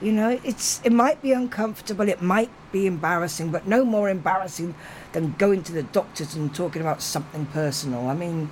You 0.00 0.12
know, 0.12 0.38
it's 0.44 0.80
it 0.84 0.92
might 0.92 1.20
be 1.22 1.32
uncomfortable, 1.32 2.08
it 2.08 2.22
might 2.22 2.50
be 2.70 2.86
embarrassing, 2.86 3.50
but 3.50 3.66
no 3.66 3.84
more 3.84 4.08
embarrassing 4.08 4.76
than 5.12 5.34
going 5.38 5.64
to 5.64 5.72
the 5.72 5.82
doctors 5.82 6.36
and 6.36 6.54
talking 6.54 6.80
about 6.80 7.02
something 7.02 7.46
personal. 7.46 8.06
I 8.06 8.14
mean, 8.14 8.48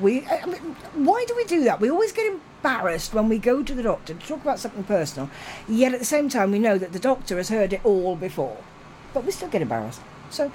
we 0.00 0.26
I 0.26 0.44
mean, 0.46 0.76
why 0.94 1.24
do 1.26 1.34
we 1.36 1.44
do 1.44 1.64
that? 1.64 1.80
We 1.80 1.90
always 1.90 2.12
get 2.12 2.26
embarrassed 2.26 3.14
when 3.14 3.28
we 3.28 3.38
go 3.38 3.62
to 3.62 3.74
the 3.74 3.82
doctor 3.82 4.14
to 4.14 4.26
talk 4.26 4.42
about 4.42 4.58
something 4.58 4.84
personal. 4.84 5.30
Yet 5.68 5.92
at 5.92 5.98
the 5.98 6.06
same 6.06 6.28
time, 6.28 6.50
we 6.50 6.58
know 6.58 6.78
that 6.78 6.92
the 6.92 6.98
doctor 6.98 7.36
has 7.36 7.48
heard 7.48 7.72
it 7.72 7.80
all 7.84 8.16
before, 8.16 8.58
but 9.14 9.24
we 9.24 9.30
still 9.30 9.48
get 9.48 9.62
embarrassed. 9.62 10.00
So, 10.30 10.52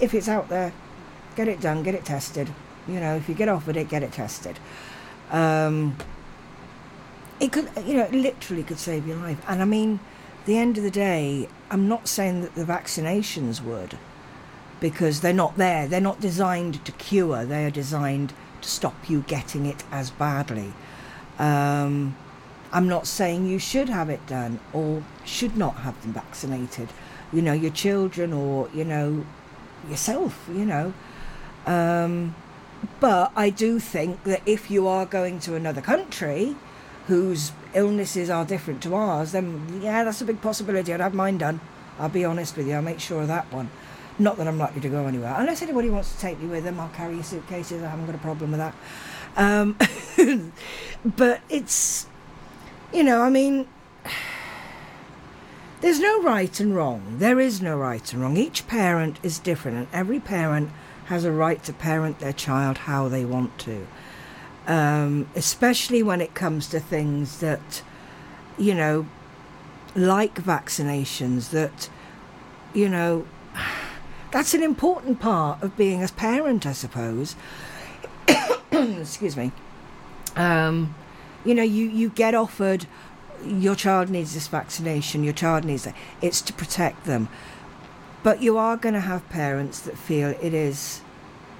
if 0.00 0.14
it's 0.14 0.28
out 0.28 0.48
there, 0.48 0.72
get 1.36 1.48
it 1.48 1.60
done, 1.60 1.82
get 1.82 1.94
it 1.94 2.04
tested. 2.04 2.52
You 2.86 3.00
know, 3.00 3.16
if 3.16 3.28
you 3.28 3.34
get 3.34 3.48
offered 3.48 3.76
it, 3.76 3.88
get 3.88 4.02
it 4.02 4.12
tested. 4.12 4.58
Um, 5.30 5.96
it 7.38 7.52
could, 7.52 7.70
you 7.86 7.94
know, 7.94 8.04
it 8.04 8.12
literally 8.12 8.62
could 8.62 8.78
save 8.78 9.06
your 9.06 9.16
life. 9.16 9.42
And 9.48 9.62
I 9.62 9.64
mean, 9.64 10.00
the 10.46 10.58
end 10.58 10.78
of 10.78 10.84
the 10.84 10.90
day, 10.90 11.48
I'm 11.70 11.88
not 11.88 12.08
saying 12.08 12.42
that 12.42 12.54
the 12.54 12.64
vaccinations 12.64 13.62
would, 13.62 13.98
because 14.80 15.20
they're 15.20 15.32
not 15.32 15.56
there. 15.56 15.86
They're 15.86 16.00
not 16.00 16.20
designed 16.20 16.84
to 16.84 16.92
cure. 16.92 17.44
They 17.44 17.64
are 17.64 17.70
designed 17.70 18.32
stop 18.64 19.08
you 19.08 19.22
getting 19.22 19.66
it 19.66 19.84
as 19.90 20.10
badly. 20.10 20.72
Um, 21.38 22.16
I'm 22.72 22.88
not 22.88 23.06
saying 23.06 23.46
you 23.46 23.58
should 23.58 23.88
have 23.88 24.10
it 24.10 24.24
done 24.26 24.60
or 24.72 25.02
should 25.24 25.56
not 25.56 25.76
have 25.78 26.00
them 26.02 26.12
vaccinated. 26.12 26.88
You 27.32 27.42
know, 27.42 27.52
your 27.52 27.72
children 27.72 28.32
or 28.32 28.68
you 28.74 28.84
know, 28.84 29.24
yourself. 29.88 30.48
You 30.52 30.64
know. 30.64 30.92
Um, 31.66 32.34
but 32.98 33.32
I 33.36 33.50
do 33.50 33.78
think 33.78 34.24
that 34.24 34.42
if 34.46 34.70
you 34.70 34.86
are 34.86 35.04
going 35.04 35.40
to 35.40 35.54
another 35.54 35.80
country 35.80 36.56
whose 37.06 37.52
illnesses 37.74 38.30
are 38.30 38.44
different 38.44 38.82
to 38.82 38.94
ours, 38.94 39.32
then 39.32 39.80
yeah, 39.82 40.04
that's 40.04 40.20
a 40.20 40.24
big 40.24 40.40
possibility. 40.40 40.92
I'd 40.94 41.00
have 41.00 41.14
mine 41.14 41.38
done. 41.38 41.60
I'll 41.98 42.08
be 42.08 42.24
honest 42.24 42.56
with 42.56 42.66
you, 42.66 42.74
I'll 42.74 42.82
make 42.82 43.00
sure 43.00 43.22
of 43.22 43.28
that 43.28 43.52
one. 43.52 43.70
Not 44.20 44.36
that 44.36 44.46
I'm 44.46 44.58
likely 44.58 44.82
to 44.82 44.90
go 44.90 45.06
anywhere. 45.06 45.34
Unless 45.38 45.62
anybody 45.62 45.88
wants 45.88 46.14
to 46.14 46.20
take 46.20 46.38
me 46.38 46.46
with 46.46 46.64
them, 46.64 46.78
I'll 46.78 46.90
carry 46.90 47.14
your 47.14 47.22
suitcases. 47.22 47.82
I 47.82 47.88
haven't 47.88 48.04
got 48.04 48.14
a 48.14 48.18
problem 48.18 48.50
with 48.50 48.60
that. 48.60 48.74
Um, 49.34 49.78
but 51.16 51.40
it's, 51.48 52.06
you 52.92 53.02
know, 53.02 53.22
I 53.22 53.30
mean, 53.30 53.66
there's 55.80 56.00
no 56.00 56.22
right 56.22 56.60
and 56.60 56.76
wrong. 56.76 57.16
There 57.16 57.40
is 57.40 57.62
no 57.62 57.78
right 57.78 58.12
and 58.12 58.20
wrong. 58.20 58.36
Each 58.36 58.66
parent 58.66 59.18
is 59.22 59.38
different, 59.38 59.78
and 59.78 59.86
every 59.90 60.20
parent 60.20 60.68
has 61.06 61.24
a 61.24 61.32
right 61.32 61.64
to 61.64 61.72
parent 61.72 62.18
their 62.18 62.34
child 62.34 62.76
how 62.76 63.08
they 63.08 63.24
want 63.24 63.58
to. 63.60 63.86
Um, 64.66 65.28
especially 65.34 66.02
when 66.02 66.20
it 66.20 66.34
comes 66.34 66.66
to 66.68 66.78
things 66.78 67.40
that, 67.40 67.82
you 68.58 68.74
know, 68.74 69.06
like 69.94 70.34
vaccinations, 70.34 71.48
that, 71.50 71.88
you 72.74 72.86
know, 72.86 73.24
that's 74.30 74.54
an 74.54 74.62
important 74.62 75.20
part 75.20 75.62
of 75.62 75.76
being 75.76 76.02
a 76.02 76.08
parent, 76.08 76.66
I 76.66 76.72
suppose. 76.72 77.36
Excuse 78.72 79.36
me. 79.36 79.52
Um, 80.36 80.94
you 81.44 81.54
know, 81.54 81.62
you, 81.62 81.88
you 81.88 82.10
get 82.10 82.34
offered 82.34 82.86
your 83.44 83.74
child 83.74 84.10
needs 84.10 84.34
this 84.34 84.48
vaccination, 84.48 85.24
your 85.24 85.32
child 85.32 85.64
needs 85.64 85.84
that. 85.84 85.94
It's 86.20 86.40
to 86.42 86.52
protect 86.52 87.04
them. 87.04 87.28
But 88.22 88.42
you 88.42 88.58
are 88.58 88.76
going 88.76 88.94
to 88.94 89.00
have 89.00 89.28
parents 89.30 89.80
that 89.80 89.96
feel 89.96 90.28
it 90.40 90.52
is, 90.52 91.00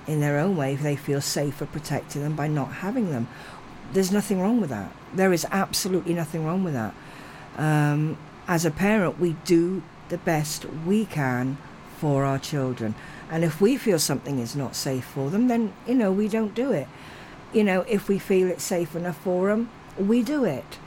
in 0.06 0.20
their 0.20 0.38
own 0.38 0.56
way, 0.56 0.74
they 0.74 0.96
feel 0.96 1.20
safer 1.20 1.66
protecting 1.66 2.22
them 2.22 2.36
by 2.36 2.48
not 2.48 2.72
having 2.74 3.10
them. 3.10 3.28
There's 3.92 4.12
nothing 4.12 4.40
wrong 4.40 4.60
with 4.60 4.70
that. 4.70 4.92
There 5.14 5.32
is 5.32 5.46
absolutely 5.50 6.14
nothing 6.14 6.44
wrong 6.44 6.62
with 6.62 6.74
that. 6.74 6.94
Um, 7.56 8.18
as 8.46 8.64
a 8.64 8.70
parent, 8.70 9.18
we 9.18 9.36
do 9.44 9.82
the 10.10 10.18
best 10.18 10.66
we 10.86 11.06
can 11.06 11.56
for 12.00 12.24
our 12.24 12.38
children. 12.38 12.94
And 13.30 13.44
if 13.44 13.60
we 13.60 13.76
feel 13.76 13.98
something 13.98 14.38
is 14.38 14.56
not 14.56 14.74
safe 14.74 15.04
for 15.04 15.30
them, 15.30 15.48
then, 15.48 15.72
you 15.86 15.94
know, 15.94 16.10
we 16.10 16.28
don't 16.28 16.54
do 16.54 16.72
it. 16.72 16.88
You 17.52 17.62
know, 17.62 17.82
if 17.82 18.08
we 18.08 18.18
feel 18.18 18.48
it's 18.48 18.64
safe 18.64 18.96
enough 18.96 19.18
for 19.18 19.48
them, 19.48 19.70
we 19.98 20.22
do 20.22 20.44
it. 20.44 20.78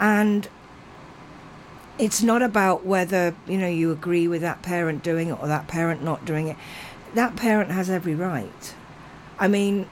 And 0.00 0.48
it's 1.98 2.22
not 2.22 2.42
about 2.42 2.84
whether, 2.84 3.34
you 3.46 3.58
know, 3.58 3.68
you 3.68 3.92
agree 3.92 4.26
with 4.26 4.40
that 4.42 4.62
parent 4.62 5.02
doing 5.02 5.28
it 5.28 5.40
or 5.40 5.46
that 5.46 5.68
parent 5.68 6.02
not 6.02 6.24
doing 6.24 6.48
it. 6.48 6.56
That 7.14 7.36
parent 7.36 7.70
has 7.70 7.90
every 7.90 8.14
right. 8.14 8.74
I 9.38 9.48
mean, 9.48 9.88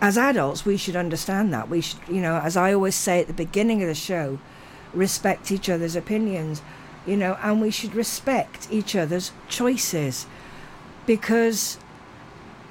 as 0.00 0.18
adults, 0.18 0.64
we 0.64 0.76
should 0.76 0.96
understand 0.96 1.52
that. 1.52 1.68
We 1.68 1.80
should, 1.80 2.00
you 2.08 2.20
know, 2.20 2.36
as 2.36 2.56
I 2.56 2.72
always 2.72 2.94
say 2.94 3.20
at 3.20 3.28
the 3.28 3.32
beginning 3.32 3.82
of 3.82 3.88
the 3.88 3.94
show, 3.94 4.38
respect 4.92 5.50
each 5.50 5.68
other's 5.68 5.96
opinions, 5.96 6.62
you 7.06 7.16
know, 7.16 7.38
and 7.42 7.60
we 7.60 7.70
should 7.70 7.94
respect 7.94 8.68
each 8.70 8.96
other's 8.96 9.32
choices 9.48 10.26
because 11.06 11.78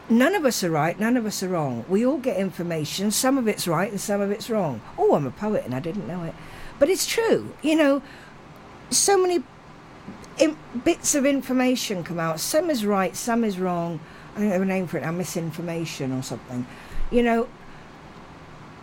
none 0.10 0.36
of 0.36 0.45
us 0.45 0.63
are 0.63 0.69
right, 0.69 1.00
none 1.00 1.17
of 1.17 1.26
us 1.26 1.41
are 1.41 1.48
wrong. 1.48 1.86
We 1.88 2.06
all 2.06 2.17
get 2.17 2.38
information. 2.38 3.12
Some 3.12 3.38
of 3.38 3.48
it's 3.48 3.67
right 3.67 3.89
and 3.89 4.00
some 4.00 4.21
of 4.21 4.32
it's 4.32 4.50
wrong. 4.50 4.82
Oh, 4.98 5.15
I'm 5.15 5.26
a 5.26 5.32
poet 5.32 5.63
and 5.65 5.74
I 5.74 5.80
didn't 5.80 6.08
know 6.08 6.24
it. 6.24 6.36
But 6.78 6.89
it's 6.89 7.06
true. 7.06 7.54
You 7.62 7.76
know, 7.76 8.02
so 8.89 9.17
many 9.17 9.43
in, 10.38 10.58
bits 10.84 11.15
of 11.15 11.26
information 11.26 12.04
come 12.04 12.19
out. 12.19 12.39
Some 12.39 12.69
is 12.69 12.86
right, 12.86 13.15
some 13.15 13.43
is 13.43 13.60
wrong. 13.60 14.00
I 14.36 14.41
they 14.41 14.48
have 14.48 14.62
a 14.62 14.65
name 14.65 14.88
for 14.88 14.98
it 14.98 15.02
now, 15.02 15.12
misinformation 15.12 16.12
or 16.12 16.21
something. 16.21 16.67
You 17.10 17.24
know, 17.24 17.48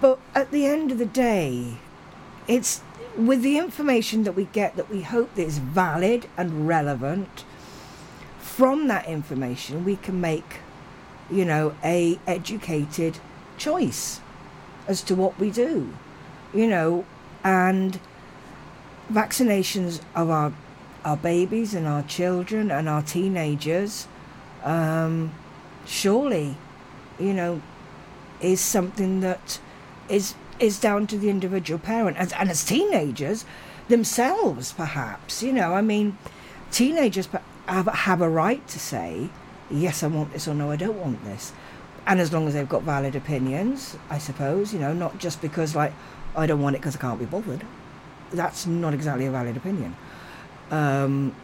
but 0.01 0.19
at 0.35 0.51
the 0.51 0.67
end 0.67 0.91
of 0.91 0.99
the 0.99 1.07
day, 1.07 1.77
it's 2.49 2.83
with 3.17 3.43
the 3.43 3.59
information 3.59 4.25
that 4.25 4.33
we 4.33 4.45
get 4.47 4.77
that 4.77 4.91
we 4.91 5.03
hope 5.03 5.35
that 5.35 5.43
is 5.43 5.59
valid 5.59 6.27
and 6.37 6.67
relevant. 6.67 7.45
From 8.39 8.89
that 8.89 9.07
information, 9.07 9.85
we 9.85 9.97
can 9.97 10.21
make 10.21 10.61
you 11.33 11.45
know, 11.45 11.75
a 11.83 12.19
educated 12.27 13.19
choice 13.57 14.21
as 14.87 15.03
to 15.03 15.15
what 15.15 15.39
we 15.39 15.51
do, 15.51 15.93
you 16.53 16.67
know, 16.67 17.05
and 17.43 17.99
vaccinations 19.11 20.01
of 20.15 20.31
our 20.31 20.53
our 21.05 21.17
babies 21.17 21.75
and 21.75 21.85
our 21.85 22.03
children 22.05 22.71
and 22.71 22.89
our 22.89 23.03
teenagers, 23.03 24.07
um, 24.63 25.33
surely, 25.85 26.57
you 27.19 27.35
know, 27.35 27.61
is 28.41 28.61
something 28.61 29.19
that 29.19 29.59
is 30.09 30.35
is 30.59 30.79
down 30.79 31.07
to 31.09 31.19
the 31.19 31.31
individual 31.31 31.79
parent 31.79 32.17
and, 32.19 32.33
and 32.35 32.51
as 32.51 32.65
teenagers 32.65 33.45
themselves, 33.89 34.73
perhaps. 34.73 35.43
You 35.43 35.53
know, 35.53 35.75
I 35.75 35.83
mean, 35.83 36.19
teenagers 36.71 37.29
have 37.67 37.87
have 37.87 38.21
a 38.21 38.29
right 38.29 38.67
to 38.69 38.79
say 38.79 39.31
yes, 39.73 40.03
I 40.03 40.07
want 40.09 40.33
this 40.33 40.47
or 40.47 40.55
no, 40.55 40.71
I 40.71 40.77
don't 40.77 40.99
want 40.99 41.25
this. 41.25 41.53
And 42.07 42.21
as 42.21 42.33
long 42.33 42.49
as 42.49 42.55
they've 42.55 42.69
got 42.69 42.83
valid 42.83 43.15
opinions, 43.17 43.97
I 44.11 44.19
suppose, 44.19 44.73
you 44.73 44.81
know, 44.81 44.93
not 44.93 45.19
just 45.19 45.41
because, 45.41 45.75
like, 45.75 45.93
I 46.37 46.47
don't 46.47 46.61
want 46.61 46.77
it 46.77 46.81
because 46.81 46.97
I 46.97 46.99
can't 46.99 47.19
be 47.19 47.27
bothered. 47.27 47.65
That's 48.33 48.67
not 48.67 48.93
exactly 48.95 49.27
a 49.27 49.31
valid 49.31 49.57
opinion. 49.57 49.97
Um, 50.71 51.35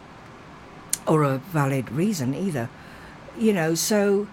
or 1.07 1.23
a 1.23 1.37
valid 1.37 1.91
reason 1.91 2.33
either. 2.33 2.69
You 3.37 3.53
know, 3.53 3.73
so 3.73 4.27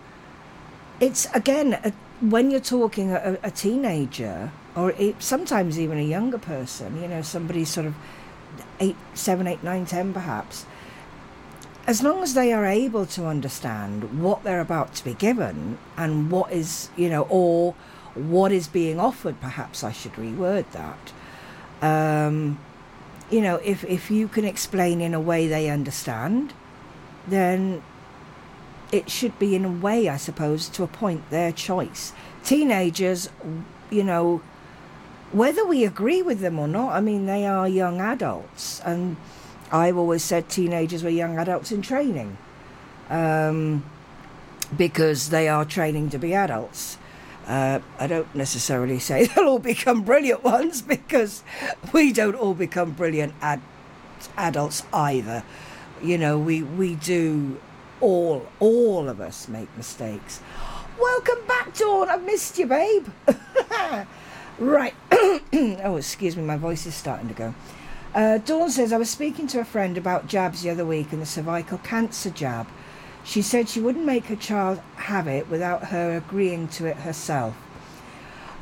it's 1.01 1.27
again, 1.33 1.75
a, 1.85 1.93
when 2.21 2.51
you're 2.51 2.61
talking 2.61 3.12
a, 3.12 3.39
a 3.43 3.51
teenager, 3.51 4.51
or 4.77 4.91
it, 4.93 5.23
sometimes 5.23 5.81
even 5.81 5.99
a 5.99 6.03
younger 6.03 6.39
person, 6.39 7.01
you 7.01 7.09
know, 7.09 7.23
somebody 7.23 7.65
sort 7.65 7.87
of 7.87 7.95
eight, 8.79 8.97
seven, 9.15 9.47
eight, 9.47 9.65
nine, 9.65 9.87
ten 9.87 10.12
perhaps, 10.12 10.67
as 11.87 12.03
long 12.03 12.23
as 12.23 12.35
they 12.35 12.53
are 12.53 12.67
able 12.67 13.07
to 13.07 13.27
understand 13.27 14.21
what 14.21 14.45
they're 14.45 14.61
about 14.61 14.95
to 14.97 15.05
be 15.05 15.15
given 15.15 15.79
and 15.97 16.31
what 16.31 16.53
is, 16.53 16.91
you 16.97 17.09
know, 17.09 17.23
or 17.31 17.75
what 18.15 18.53
is 18.53 18.69
being 18.69 18.99
offered, 18.99 19.41
perhaps 19.41 19.83
I 19.83 19.93
should 19.93 20.12
reword 20.12 20.67
that. 20.73 21.12
Um, 21.81 22.59
you 23.31 23.41
know, 23.41 23.57
if, 23.57 23.85
if 23.85 24.11
you 24.11 24.29
can 24.29 24.45
explain 24.45 25.01
in 25.01 25.15
a 25.15 25.21
way 25.21 25.47
they 25.47 25.71
understand, 25.71 26.53
then 27.27 27.83
it 28.93 29.11
should 29.11 29.39
be 29.39 29.55
in 29.55 29.65
a 29.65 29.71
way, 29.71 30.09
I 30.09 30.17
suppose, 30.17 30.69
to 30.71 30.83
a 30.83 30.87
point 30.87 31.29
their 31.31 31.53
choice. 31.53 32.12
Teenagers, 32.45 33.29
you 33.91 34.05
know, 34.05 34.43
whether 35.33 35.65
we 35.67 35.85
agree 35.85 36.23
with 36.23 36.41
them 36.41 36.59
or 36.59 36.69
not, 36.69 36.93
I 36.93 37.01
mean, 37.01 37.27
they 37.27 37.47
are 37.47 37.69
young 37.69 38.01
adults 38.01 38.81
and 38.85 39.17
I've 39.73 39.97
always 39.97 40.23
said 40.23 40.49
teenagers 40.49 41.03
were 41.03 41.11
young 41.11 41.39
adults 41.39 41.73
in 41.73 41.83
training 41.83 42.39
um, 43.11 43.85
because 44.77 45.31
they 45.31 45.49
are 45.49 45.65
training 45.65 46.11
to 46.11 46.19
be 46.19 46.35
adults. 46.35 46.99
Uh, 47.47 47.81
I 47.99 48.07
don't 48.07 48.33
necessarily 48.35 48.99
say 48.99 49.27
they'll 49.35 49.47
all 49.47 49.59
become 49.59 50.03
brilliant 50.03 50.45
ones 50.45 50.83
because 50.83 51.43
we 51.93 52.12
don't 52.12 52.35
all 52.35 52.55
become 52.55 52.93
brilliant 52.93 53.35
ad- 53.41 53.62
adults 54.37 54.85
either. 54.93 55.43
You 56.03 56.19
know, 56.19 56.39
we, 56.39 56.62
we 56.62 56.95
do 56.97 57.59
all, 58.01 58.47
all 58.61 59.09
of 59.09 59.21
us 59.21 59.49
make 59.49 59.75
mistakes. 59.77 60.41
Welcome 60.99 61.47
back, 61.47 61.75
Dawn. 61.75 62.09
I've 62.09 62.25
missed 62.25 62.59
you, 62.59 62.67
babe. 62.67 63.07
right. 64.59 64.95
oh, 65.12 65.97
excuse 65.97 66.37
me, 66.37 66.42
my 66.42 66.57
voice 66.57 66.87
is 66.87 66.95
starting 66.95 67.29
to 67.29 67.35
go. 67.35 67.55
Uh, 68.14 68.38
Dawn 68.38 68.71
says, 68.71 68.92
I 68.92 68.99
was 68.99 69.11
speaking 69.11 69.47
to 69.49 69.61
a 69.61 69.64
friend 69.64 69.99
about 69.99 70.27
jabs 70.27 70.62
the 70.62 70.71
other 70.71 70.87
week 70.87 71.12
and 71.12 71.21
the 71.21 71.27
cervical 71.27 71.79
cancer 71.79 72.31
jab. 72.31 72.66
She 73.25 73.42
said 73.42 73.69
she 73.69 73.81
wouldn't 73.81 74.05
make 74.05 74.27
her 74.27 74.37
child 74.37 74.81
have 74.97 75.27
it 75.27 75.51
without 75.51 75.87
her 75.87 76.16
agreeing 76.16 76.69
to 76.69 76.87
it 76.87 76.99
herself. 76.99 77.57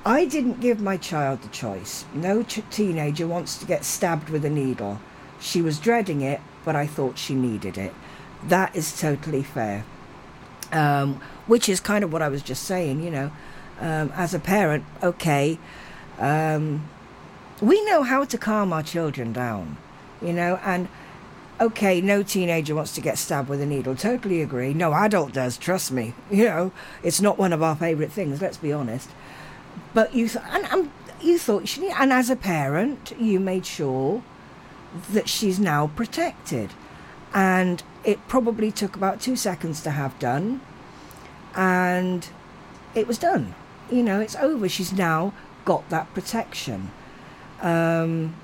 I 0.07 0.25
didn't 0.25 0.61
give 0.61 0.81
my 0.81 0.97
child 0.97 1.43
the 1.43 1.49
choice. 1.49 2.05
No 2.13 2.43
ch- 2.43 2.63
teenager 2.71 3.27
wants 3.27 3.57
to 3.59 3.67
get 3.67 3.85
stabbed 3.85 4.29
with 4.29 4.45
a 4.45 4.51
needle. 4.51 5.01
She 5.39 5.63
was 5.63 5.79
dreading 5.79 6.21
it, 6.21 6.41
but 6.65 6.75
I 6.75 6.87
thought 6.87 7.17
she 7.17 7.35
needed 7.35 7.79
it. 7.79 7.95
That 8.43 8.75
is 8.75 8.99
totally 8.99 9.43
fair. 9.43 9.85
Um, 10.73 11.21
which 11.47 11.69
is 11.69 11.81
kind 11.81 12.03
of 12.03 12.13
what 12.13 12.23
I 12.23 12.29
was 12.29 12.43
just 12.43 12.65
saying, 12.65 13.03
you 13.03 13.11
know. 13.11 13.31
Um, 13.81 14.13
as 14.15 14.35
a 14.35 14.39
parent, 14.39 14.85
okay, 15.03 15.59
um, 16.19 16.89
we 17.61 17.85
know 17.85 18.03
how 18.03 18.25
to 18.25 18.39
calm 18.39 18.73
our 18.73 18.83
children 18.83 19.33
down, 19.33 19.77
you 20.21 20.33
know, 20.33 20.59
and 20.65 20.89
okay, 21.61 22.01
no 22.01 22.23
teenager 22.23 22.75
wants 22.75 22.95
to 22.95 23.01
get 23.01 23.19
stabbed 23.19 23.49
with 23.49 23.61
a 23.61 23.67
needle. 23.67 23.95
Totally 23.95 24.43
agree. 24.43 24.75
No 24.75 24.93
adult 24.93 25.33
does, 25.33 25.57
trust 25.57 25.93
me. 25.93 26.15
You 26.31 26.45
know, 26.45 26.73
it's 27.03 27.21
not 27.21 27.39
one 27.39 27.53
of 27.53 27.63
our 27.63 27.77
favourite 27.77 28.13
things, 28.13 28.43
let's 28.43 28.57
be 28.57 28.73
honest. 28.73 29.11
But 29.93 30.15
you, 30.15 30.29
th- 30.29 30.45
and, 30.51 30.67
and 30.67 30.91
you 31.21 31.39
thought 31.39 31.69
she, 31.69 31.89
and 31.91 32.13
as 32.13 32.29
a 32.31 32.37
parent, 32.37 33.15
you 33.19 33.39
made 33.39 33.67
sure 33.67 34.23
that 35.13 35.29
she's 35.29 35.59
now 35.61 35.89
protected. 35.89 36.71
And 37.33 37.83
it 38.05 38.27
probably 38.29 38.71
took 38.71 38.97
about 38.97 39.21
two 39.21 39.37
seconds 39.37 39.81
to 39.83 39.91
have 39.91 40.19
done. 40.19 40.61
And 41.55 42.29
it 42.95 43.07
was 43.07 43.19
done. 43.19 43.55
You 43.91 44.03
know, 44.03 44.21
it's 44.21 44.37
over. 44.37 44.69
She's 44.69 44.93
now 44.93 45.33
got 45.65 45.89
that 45.91 46.13
protection. 46.15 46.91
Um, 47.61 48.37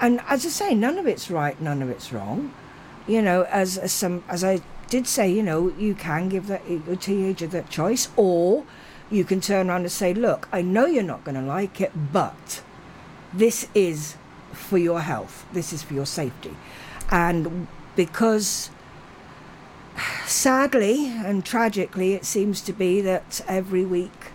and 0.00 0.20
as 0.28 0.44
I 0.44 0.48
say, 0.50 0.74
none 0.74 0.98
of 0.98 1.06
it's 1.06 1.30
right, 1.30 1.60
none 1.60 1.82
of 1.82 1.88
it's 1.88 2.12
wrong. 2.12 2.52
you 3.06 3.22
know, 3.22 3.42
as, 3.44 3.78
as 3.78 3.92
some 3.92 4.24
as 4.28 4.42
I 4.42 4.60
did 4.88 5.06
say, 5.06 5.30
you 5.30 5.42
know, 5.42 5.72
you 5.78 5.94
can 5.94 6.28
give 6.28 6.46
that 6.48 6.62
a 6.68 6.96
teenager 6.96 7.46
that 7.48 7.70
choice, 7.70 8.08
or 8.16 8.64
you 9.10 9.24
can 9.24 9.40
turn 9.40 9.70
around 9.70 9.82
and 9.82 9.92
say, 9.92 10.12
look, 10.14 10.48
I 10.52 10.62
know 10.62 10.86
you're 10.86 11.02
not 11.02 11.24
going 11.24 11.36
to 11.36 11.42
like 11.42 11.80
it, 11.80 11.92
but 12.12 12.62
this 13.32 13.68
is 13.74 14.16
for 14.52 14.78
your 14.78 15.00
health. 15.00 15.46
This 15.52 15.72
is 15.72 15.82
for 15.82 15.94
your 15.94 16.06
safety, 16.06 16.56
and 17.10 17.68
because 17.94 18.70
sadly 20.26 21.06
and 21.08 21.44
tragically, 21.44 22.14
it 22.14 22.24
seems 22.24 22.60
to 22.62 22.72
be 22.72 23.00
that 23.00 23.40
every 23.48 23.84
week 23.84 24.32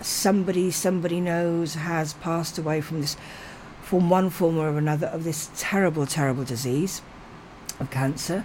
somebody 0.00 0.70
somebody 0.70 1.20
knows 1.20 1.74
has 1.74 2.14
passed 2.14 2.58
away 2.58 2.80
from 2.80 3.00
this 3.00 3.16
from 3.82 4.10
one 4.10 4.30
form 4.30 4.58
or 4.58 4.76
another 4.76 5.06
of 5.08 5.24
this 5.24 5.50
terrible 5.56 6.06
terrible 6.06 6.44
disease 6.44 7.02
of 7.78 7.90
cancer. 7.90 8.44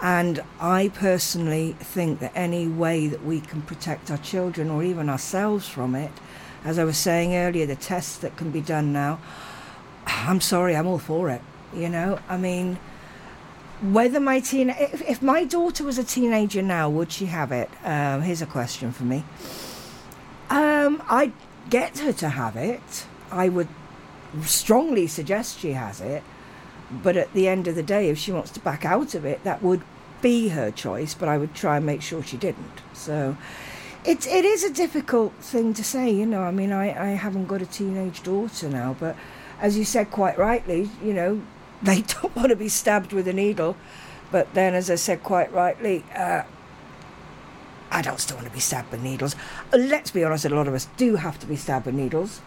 And 0.00 0.42
i 0.60 0.88
personally 0.88 1.76
think 1.78 2.18
that 2.20 2.32
any 2.34 2.66
way 2.66 3.06
that 3.06 3.24
we 3.24 3.40
can 3.40 3.62
protect 3.62 4.10
our 4.10 4.18
children 4.18 4.70
or 4.70 4.82
even 4.82 5.08
ourselves 5.08 5.68
from 5.68 5.94
it 5.94 6.10
as 6.64 6.76
i 6.78 6.84
was 6.84 6.96
saying 6.96 7.36
earlier 7.36 7.66
the 7.66 7.76
tests 7.76 8.18
that 8.18 8.36
can 8.36 8.50
be 8.50 8.60
done 8.60 8.92
now 8.92 9.20
i'm 10.06 10.40
sorry 10.40 10.74
i'm 10.74 10.88
all 10.88 10.98
for 10.98 11.30
it 11.30 11.42
you 11.74 11.88
know? 11.88 12.18
I 12.28 12.36
mean 12.36 12.78
whether 13.80 14.20
my 14.20 14.38
teen 14.40 14.70
if, 14.70 15.02
if 15.02 15.22
my 15.22 15.44
daughter 15.44 15.82
was 15.82 15.98
a 15.98 16.04
teenager 16.04 16.62
now 16.62 16.88
would 16.88 17.10
she 17.10 17.26
have 17.26 17.50
it? 17.50 17.68
Um, 17.84 18.22
here's 18.22 18.42
a 18.42 18.46
question 18.46 18.92
for 18.92 19.04
me 19.04 19.24
um, 20.52 21.02
I'd 21.08 21.32
get 21.70 21.98
her 22.00 22.12
to 22.12 22.28
have 22.28 22.56
it. 22.56 23.06
I 23.30 23.48
would 23.48 23.68
strongly 24.42 25.06
suggest 25.06 25.60
she 25.60 25.72
has 25.72 26.00
it. 26.00 26.22
But 26.90 27.16
at 27.16 27.32
the 27.32 27.48
end 27.48 27.66
of 27.68 27.74
the 27.74 27.82
day, 27.82 28.10
if 28.10 28.18
she 28.18 28.32
wants 28.32 28.50
to 28.50 28.60
back 28.60 28.84
out 28.84 29.14
of 29.14 29.24
it, 29.24 29.42
that 29.44 29.62
would 29.62 29.80
be 30.20 30.48
her 30.48 30.70
choice. 30.70 31.14
But 31.14 31.30
I 31.30 31.38
would 31.38 31.54
try 31.54 31.78
and 31.78 31.86
make 31.86 32.02
sure 32.02 32.22
she 32.22 32.36
didn't. 32.36 32.82
So 32.92 33.38
it, 34.04 34.26
it 34.26 34.44
is 34.44 34.62
a 34.62 34.70
difficult 34.70 35.32
thing 35.36 35.72
to 35.72 35.82
say, 35.82 36.10
you 36.10 36.26
know. 36.26 36.42
I 36.42 36.50
mean, 36.50 36.70
I, 36.70 37.12
I 37.12 37.14
haven't 37.14 37.46
got 37.46 37.62
a 37.62 37.66
teenage 37.66 38.22
daughter 38.22 38.68
now, 38.68 38.94
but 39.00 39.16
as 39.58 39.78
you 39.78 39.86
said 39.86 40.10
quite 40.10 40.36
rightly, 40.36 40.90
you 41.02 41.14
know, 41.14 41.40
they 41.82 42.02
don't 42.02 42.36
want 42.36 42.50
to 42.50 42.56
be 42.56 42.68
stabbed 42.68 43.14
with 43.14 43.26
a 43.26 43.32
needle. 43.32 43.74
But 44.30 44.52
then, 44.52 44.74
as 44.74 44.90
I 44.90 44.96
said 44.96 45.22
quite 45.22 45.50
rightly, 45.52 46.04
uh, 46.14 46.42
adults 47.92 48.06
don't 48.06 48.18
still 48.20 48.36
want 48.38 48.48
to 48.48 48.54
be 48.54 48.60
stabbed 48.60 48.90
with 48.90 49.02
needles. 49.02 49.36
Uh, 49.72 49.76
let's 49.76 50.10
be 50.10 50.24
honest, 50.24 50.44
a 50.44 50.48
lot 50.48 50.68
of 50.68 50.74
us 50.74 50.88
do 50.96 51.16
have 51.16 51.38
to 51.40 51.46
be 51.46 51.56
stabbed 51.56 51.86
with 51.86 51.94
needles. 51.94 52.40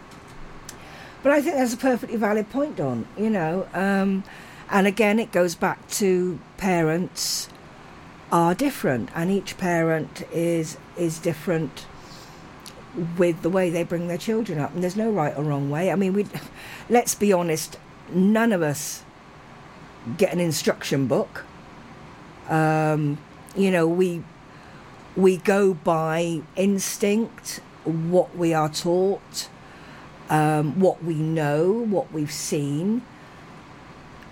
But 1.22 1.32
I 1.32 1.40
think 1.40 1.56
that's 1.56 1.74
a 1.74 1.78
perfectly 1.78 2.16
valid 2.16 2.50
point, 2.50 2.76
Don, 2.76 3.06
you 3.16 3.30
know. 3.30 3.66
Um, 3.72 4.24
and 4.70 4.86
again, 4.86 5.18
it 5.18 5.32
goes 5.32 5.54
back 5.54 5.88
to 5.90 6.38
parents 6.56 7.48
are 8.32 8.54
different, 8.54 9.10
and 9.14 9.30
each 9.30 9.56
parent 9.56 10.24
is 10.32 10.76
is 10.96 11.18
different 11.18 11.86
with 13.18 13.42
the 13.42 13.50
way 13.50 13.70
they 13.70 13.84
bring 13.84 14.08
their 14.08 14.18
children 14.18 14.58
up. 14.58 14.74
And 14.74 14.82
there's 14.82 14.96
no 14.96 15.10
right 15.10 15.36
or 15.36 15.44
wrong 15.44 15.70
way. 15.70 15.90
I 15.90 15.96
mean, 15.96 16.12
we 16.12 16.26
let's 16.90 17.14
be 17.14 17.32
honest, 17.32 17.78
none 18.10 18.52
of 18.52 18.62
us 18.62 19.02
get 20.16 20.32
an 20.32 20.40
instruction 20.40 21.06
book. 21.06 21.44
Um, 22.48 23.18
you 23.56 23.70
know, 23.70 23.88
we 23.88 24.22
we 25.16 25.38
go 25.38 25.74
by 25.74 26.42
instinct, 26.56 27.60
what 27.84 28.36
we 28.36 28.52
are 28.52 28.68
taught, 28.68 29.48
um, 30.28 30.78
what 30.78 31.02
we 31.02 31.14
know, 31.14 31.70
what 31.72 32.12
we've 32.12 32.32
seen. 32.32 33.02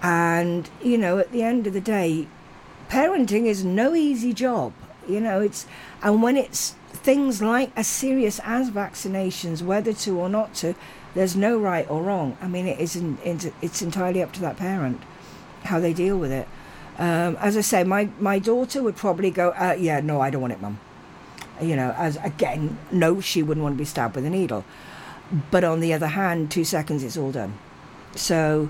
And, 0.03 0.69
you 0.83 0.99
know, 0.99 1.19
at 1.19 1.33
the 1.33 1.43
end 1.43 1.67
of 1.67 1.73
the 1.73 1.81
day, 1.81 2.29
parenting 2.89 3.47
is 3.47 3.65
no 3.65 3.95
easy 3.95 4.35
job. 4.35 4.73
You 5.09 5.21
know, 5.21 5.41
it's, 5.41 5.67
and 6.03 6.23
when 6.23 6.37
it's 6.37 6.75
things 6.93 7.41
like 7.43 7.71
as 7.77 7.87
serious 7.87 8.41
as 8.45 8.71
vaccinations, 8.71 9.63
whether 9.63 9.93
to 9.93 10.19
or 10.19 10.29
not 10.29 10.55
to, 10.57 10.75
there's 11.15 11.37
no 11.37 11.59
right 11.59 11.89
or 11.89 12.03
wrong. 12.03 12.37
I 12.41 12.49
mean, 12.49 12.67
it 12.67 12.81
is 12.81 13.01
it's 13.63 13.83
entirely 13.83 14.23
up 14.23 14.33
to 14.33 14.41
that 14.41 14.57
parent 14.57 15.01
how 15.65 15.81
they 15.81 15.93
deal 15.93 16.19
with 16.19 16.33
it. 16.33 16.47
Um, 16.99 17.37
as 17.41 17.57
I 17.57 17.61
say, 17.61 17.85
my, 17.85 18.09
my 18.21 18.39
daughter 18.39 18.83
would 18.83 18.97
probably 18.97 19.31
go, 19.31 19.51
uh, 19.51 19.77
yeah, 19.79 20.01
no, 20.01 20.21
I 20.21 20.31
don't 20.31 20.41
want 20.41 20.53
it, 20.53 20.61
mum. 20.61 20.79
You 21.61 21.77
know, 21.77 21.95
as 21.97 22.17
again, 22.17 22.79
no, 22.93 23.21
she 23.21 23.43
wouldn't 23.43 23.63
want 23.63 23.75
to 23.75 23.79
be 23.79 23.85
stabbed 23.85 24.17
with 24.17 24.25
a 24.25 24.31
needle. 24.31 24.65
But 25.51 25.65
on 25.65 25.81
the 25.81 25.93
other 25.93 26.09
hand, 26.09 26.51
two 26.51 26.65
seconds, 26.65 27.03
it's 27.03 27.17
all 27.17 27.33
done. 27.33 27.59
So, 28.15 28.69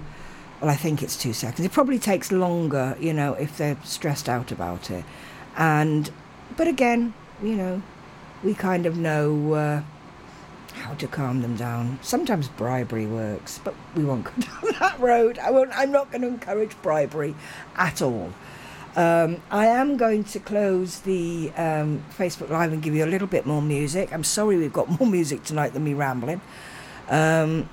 well, 0.60 0.70
I 0.70 0.76
think 0.76 1.02
it's 1.02 1.16
two 1.16 1.32
seconds. 1.32 1.66
It 1.66 1.72
probably 1.72 1.98
takes 1.98 2.32
longer, 2.32 2.96
you 3.00 3.12
know, 3.12 3.34
if 3.34 3.56
they're 3.58 3.76
stressed 3.84 4.28
out 4.28 4.52
about 4.52 4.90
it. 4.90 5.04
And, 5.56 6.10
but 6.56 6.68
again, 6.68 7.14
you 7.42 7.56
know, 7.56 7.82
we 8.42 8.54
kind 8.54 8.86
of 8.86 8.96
know 8.96 9.54
uh, 9.54 9.82
how 10.84 10.92
to 10.92 11.06
calm 11.06 11.40
them 11.40 11.56
down. 11.56 11.98
Sometimes 12.02 12.46
bribery 12.46 13.06
works, 13.06 13.58
but 13.64 13.74
we 13.96 14.04
won't 14.04 14.24
go 14.24 14.32
down 14.38 14.74
that 14.80 15.00
road. 15.00 15.38
I 15.38 15.50
won't. 15.50 15.70
I'm 15.76 15.90
not 15.90 16.10
going 16.10 16.22
to 16.22 16.28
encourage 16.28 16.80
bribery 16.82 17.34
at 17.76 18.02
all. 18.02 18.32
Um, 18.94 19.40
I 19.50 19.66
am 19.66 19.96
going 19.96 20.24
to 20.24 20.38
close 20.38 21.00
the 21.00 21.50
um, 21.56 22.04
Facebook 22.16 22.50
Live 22.50 22.72
and 22.72 22.82
give 22.82 22.94
you 22.94 23.04
a 23.04 23.08
little 23.08 23.26
bit 23.26 23.46
more 23.46 23.62
music. 23.62 24.12
I'm 24.12 24.22
sorry 24.22 24.58
we've 24.58 24.72
got 24.72 24.88
more 25.00 25.08
music 25.08 25.42
tonight 25.42 25.72
than 25.72 25.84
me 25.84 25.94
rambling. 25.94 26.42
Um, 27.08 27.68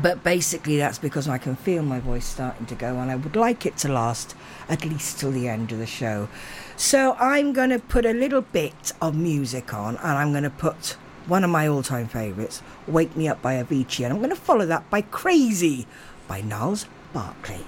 but 0.00 0.22
basically, 0.22 0.78
that's 0.78 0.98
because 0.98 1.28
I 1.28 1.38
can 1.38 1.56
feel 1.56 1.82
my 1.82 1.98
voice 1.98 2.24
starting 2.24 2.66
to 2.66 2.76
go, 2.76 3.00
and 3.00 3.10
I 3.10 3.16
would 3.16 3.34
like 3.34 3.66
it 3.66 3.76
to 3.78 3.88
last 3.88 4.36
at 4.68 4.84
least 4.84 5.18
till 5.18 5.32
the 5.32 5.48
end 5.48 5.72
of 5.72 5.78
the 5.78 5.86
show. 5.86 6.28
So 6.76 7.14
I'm 7.14 7.52
going 7.52 7.70
to 7.70 7.80
put 7.80 8.06
a 8.06 8.12
little 8.12 8.42
bit 8.42 8.92
of 9.02 9.16
music 9.16 9.74
on, 9.74 9.96
and 9.96 10.06
I'm 10.06 10.30
going 10.30 10.44
to 10.44 10.50
put 10.50 10.96
one 11.26 11.44
of 11.44 11.50
my 11.50 11.68
all 11.68 11.82
time 11.82 12.08
favourites, 12.08 12.62
Wake 12.86 13.16
Me 13.16 13.28
Up 13.28 13.40
by 13.42 13.54
Avicii, 13.54 14.04
and 14.04 14.12
I'm 14.12 14.18
going 14.18 14.30
to 14.30 14.36
follow 14.36 14.66
that 14.66 14.88
by 14.90 15.02
Crazy 15.02 15.86
by 16.28 16.40
Gnarls 16.40 16.86
Barkley. 17.12 17.64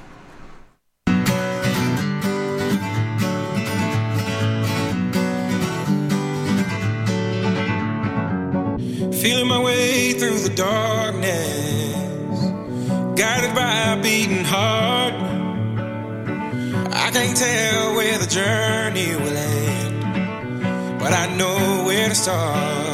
Feeling 9.21 9.49
my 9.49 9.63
way 9.63 10.13
through 10.13 10.39
the 10.41 10.53
darkness, 10.55 12.41
guided 13.19 13.55
by 13.55 13.93
a 13.93 14.03
beating 14.03 14.45
heart. 14.45 15.15
I 16.93 17.11
can't 17.11 17.37
tell 17.37 17.95
where 17.95 18.19
the 18.19 18.27
journey 18.27 19.17
will 19.17 19.37
end, 19.37 20.99
but 20.99 21.13
I 21.13 21.35
know 21.37 21.85
where 21.87 22.09
to 22.09 22.15
start. 22.15 22.94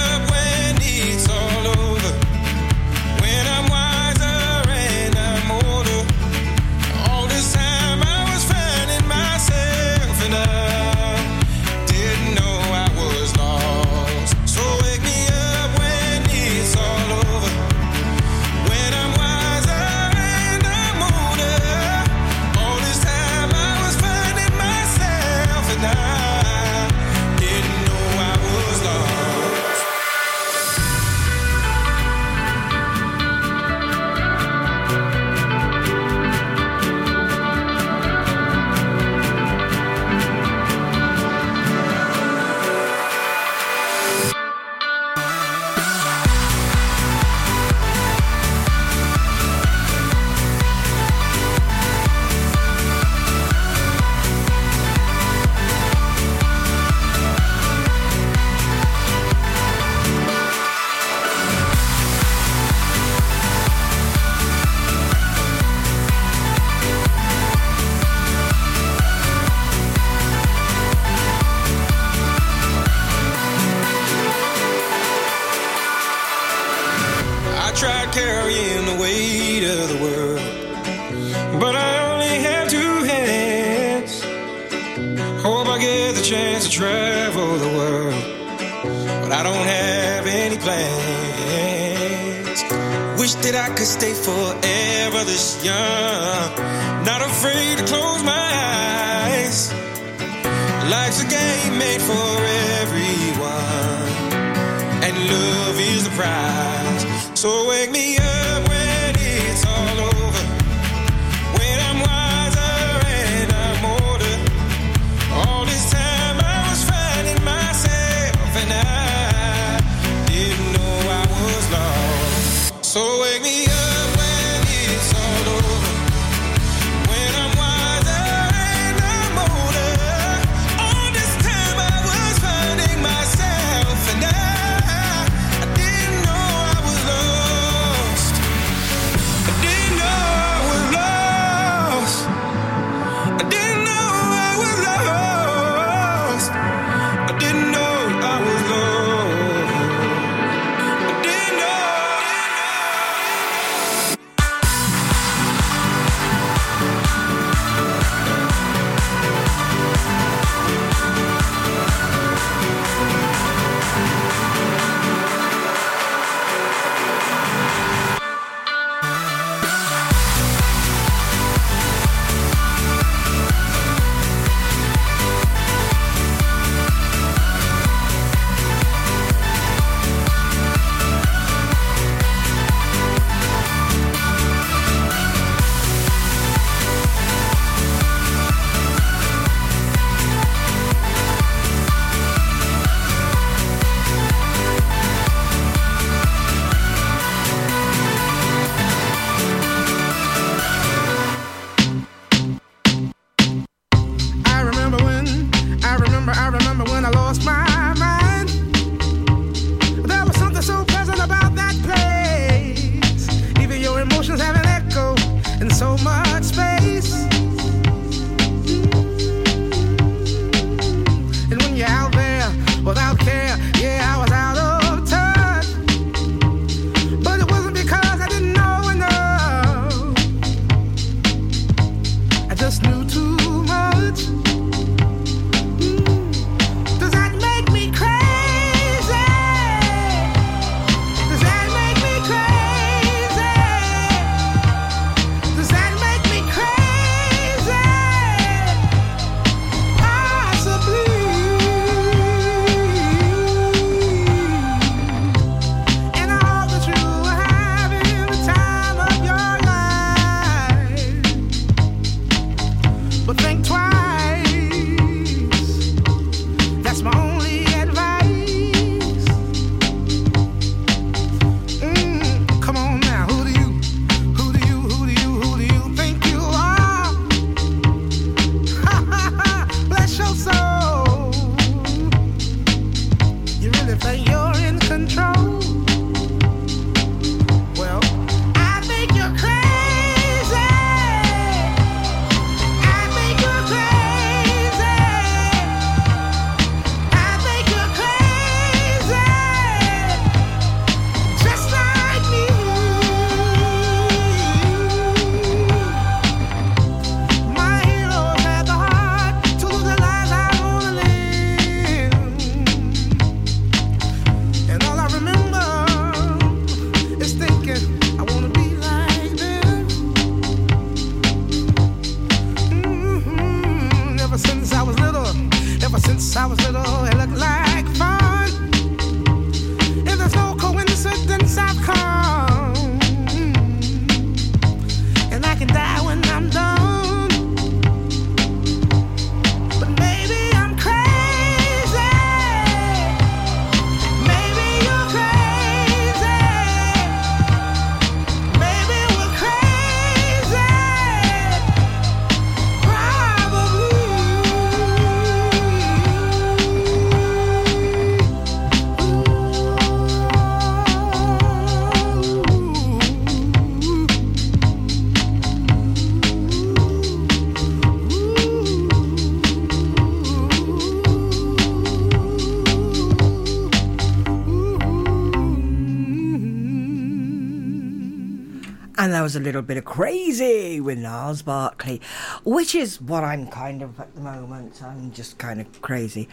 was 379.31 379.37
a 379.37 379.39
little 379.39 379.61
bit 379.61 379.77
of 379.77 379.85
crazy 379.85 380.81
with 380.81 380.97
Gnarls 380.97 381.41
Barkley, 381.41 382.01
which 382.43 382.75
is 382.75 382.99
what 382.99 383.23
I'm 383.23 383.47
kind 383.47 383.81
of 383.81 383.97
at 383.97 384.13
the 384.13 384.19
moment. 384.19 384.83
I'm 384.83 385.13
just 385.13 385.37
kind 385.37 385.61
of 385.61 385.81
crazy. 385.81 386.27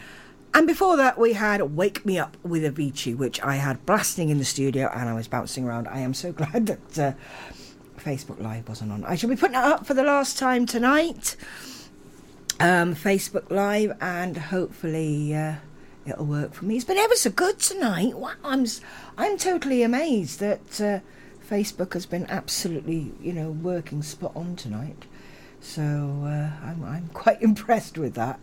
And 0.53 0.67
before 0.67 0.97
that, 0.97 1.17
we 1.17 1.31
had 1.31 1.61
Wake 1.77 2.05
Me 2.05 2.19
Up 2.19 2.35
with 2.43 2.63
Avicii, 2.63 3.15
which 3.15 3.41
I 3.41 3.55
had 3.55 3.85
blasting 3.85 4.27
in 4.27 4.37
the 4.37 4.43
studio 4.43 4.91
and 4.93 5.07
I 5.07 5.13
was 5.13 5.29
bouncing 5.29 5.63
around. 5.63 5.87
I 5.87 5.99
am 5.99 6.13
so 6.13 6.33
glad 6.33 6.65
that 6.65 6.99
uh, 6.99 7.13
Facebook 7.97 8.41
Live 8.41 8.67
wasn't 8.67 8.91
on. 8.91 9.05
I 9.05 9.15
shall 9.15 9.29
be 9.29 9.37
putting 9.37 9.55
it 9.55 9.63
up 9.63 9.85
for 9.85 9.93
the 9.93 10.03
last 10.03 10.37
time 10.37 10.65
tonight. 10.65 11.37
Um, 12.59 12.95
Facebook 12.95 13.49
Live, 13.49 13.95
and 14.01 14.35
hopefully 14.35 15.33
uh, 15.33 15.55
it'll 16.05 16.25
work 16.25 16.53
for 16.53 16.65
me. 16.65 16.75
It's 16.75 16.83
been 16.83 16.97
ever 16.97 17.15
so 17.15 17.29
good 17.29 17.59
tonight. 17.59 18.17
Wow, 18.17 18.33
I'm 18.43 18.65
I'm 19.17 19.37
totally 19.37 19.83
amazed 19.83 20.41
that 20.41 20.81
uh, 20.81 20.99
Facebook 21.49 21.93
has 21.93 22.05
been 22.05 22.27
absolutely 22.29 23.11
you 23.19 23.33
know 23.33 23.49
working 23.49 24.03
spot 24.03 24.31
on 24.35 24.55
tonight. 24.55 25.05
So 25.61 25.81
uh, 25.81 26.51
I'm 26.65 26.83
I'm 26.83 27.07
quite 27.13 27.41
impressed 27.41 27.97
with 27.97 28.13
that. 28.15 28.39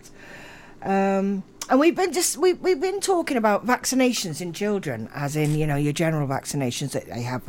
Um, 0.82 1.42
and 1.68 1.80
we've 1.80 1.96
been 1.96 2.12
just 2.12 2.36
we 2.36 2.54
we've 2.54 2.80
been 2.80 3.00
talking 3.00 3.36
about 3.36 3.66
vaccinations 3.66 4.40
in 4.40 4.52
children, 4.52 5.08
as 5.14 5.36
in 5.36 5.54
you 5.54 5.66
know 5.66 5.76
your 5.76 5.92
general 5.92 6.26
vaccinations 6.26 6.92
that 6.92 7.06
they 7.06 7.22
have 7.22 7.42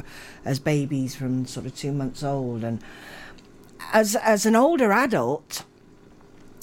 as 0.45 0.59
babies 0.59 1.15
from 1.15 1.45
sort 1.45 1.65
of 1.65 1.75
two 1.75 1.91
months 1.91 2.23
old, 2.23 2.63
and 2.63 2.81
as 3.93 4.15
as 4.15 4.45
an 4.45 4.55
older 4.55 4.91
adult, 4.91 5.63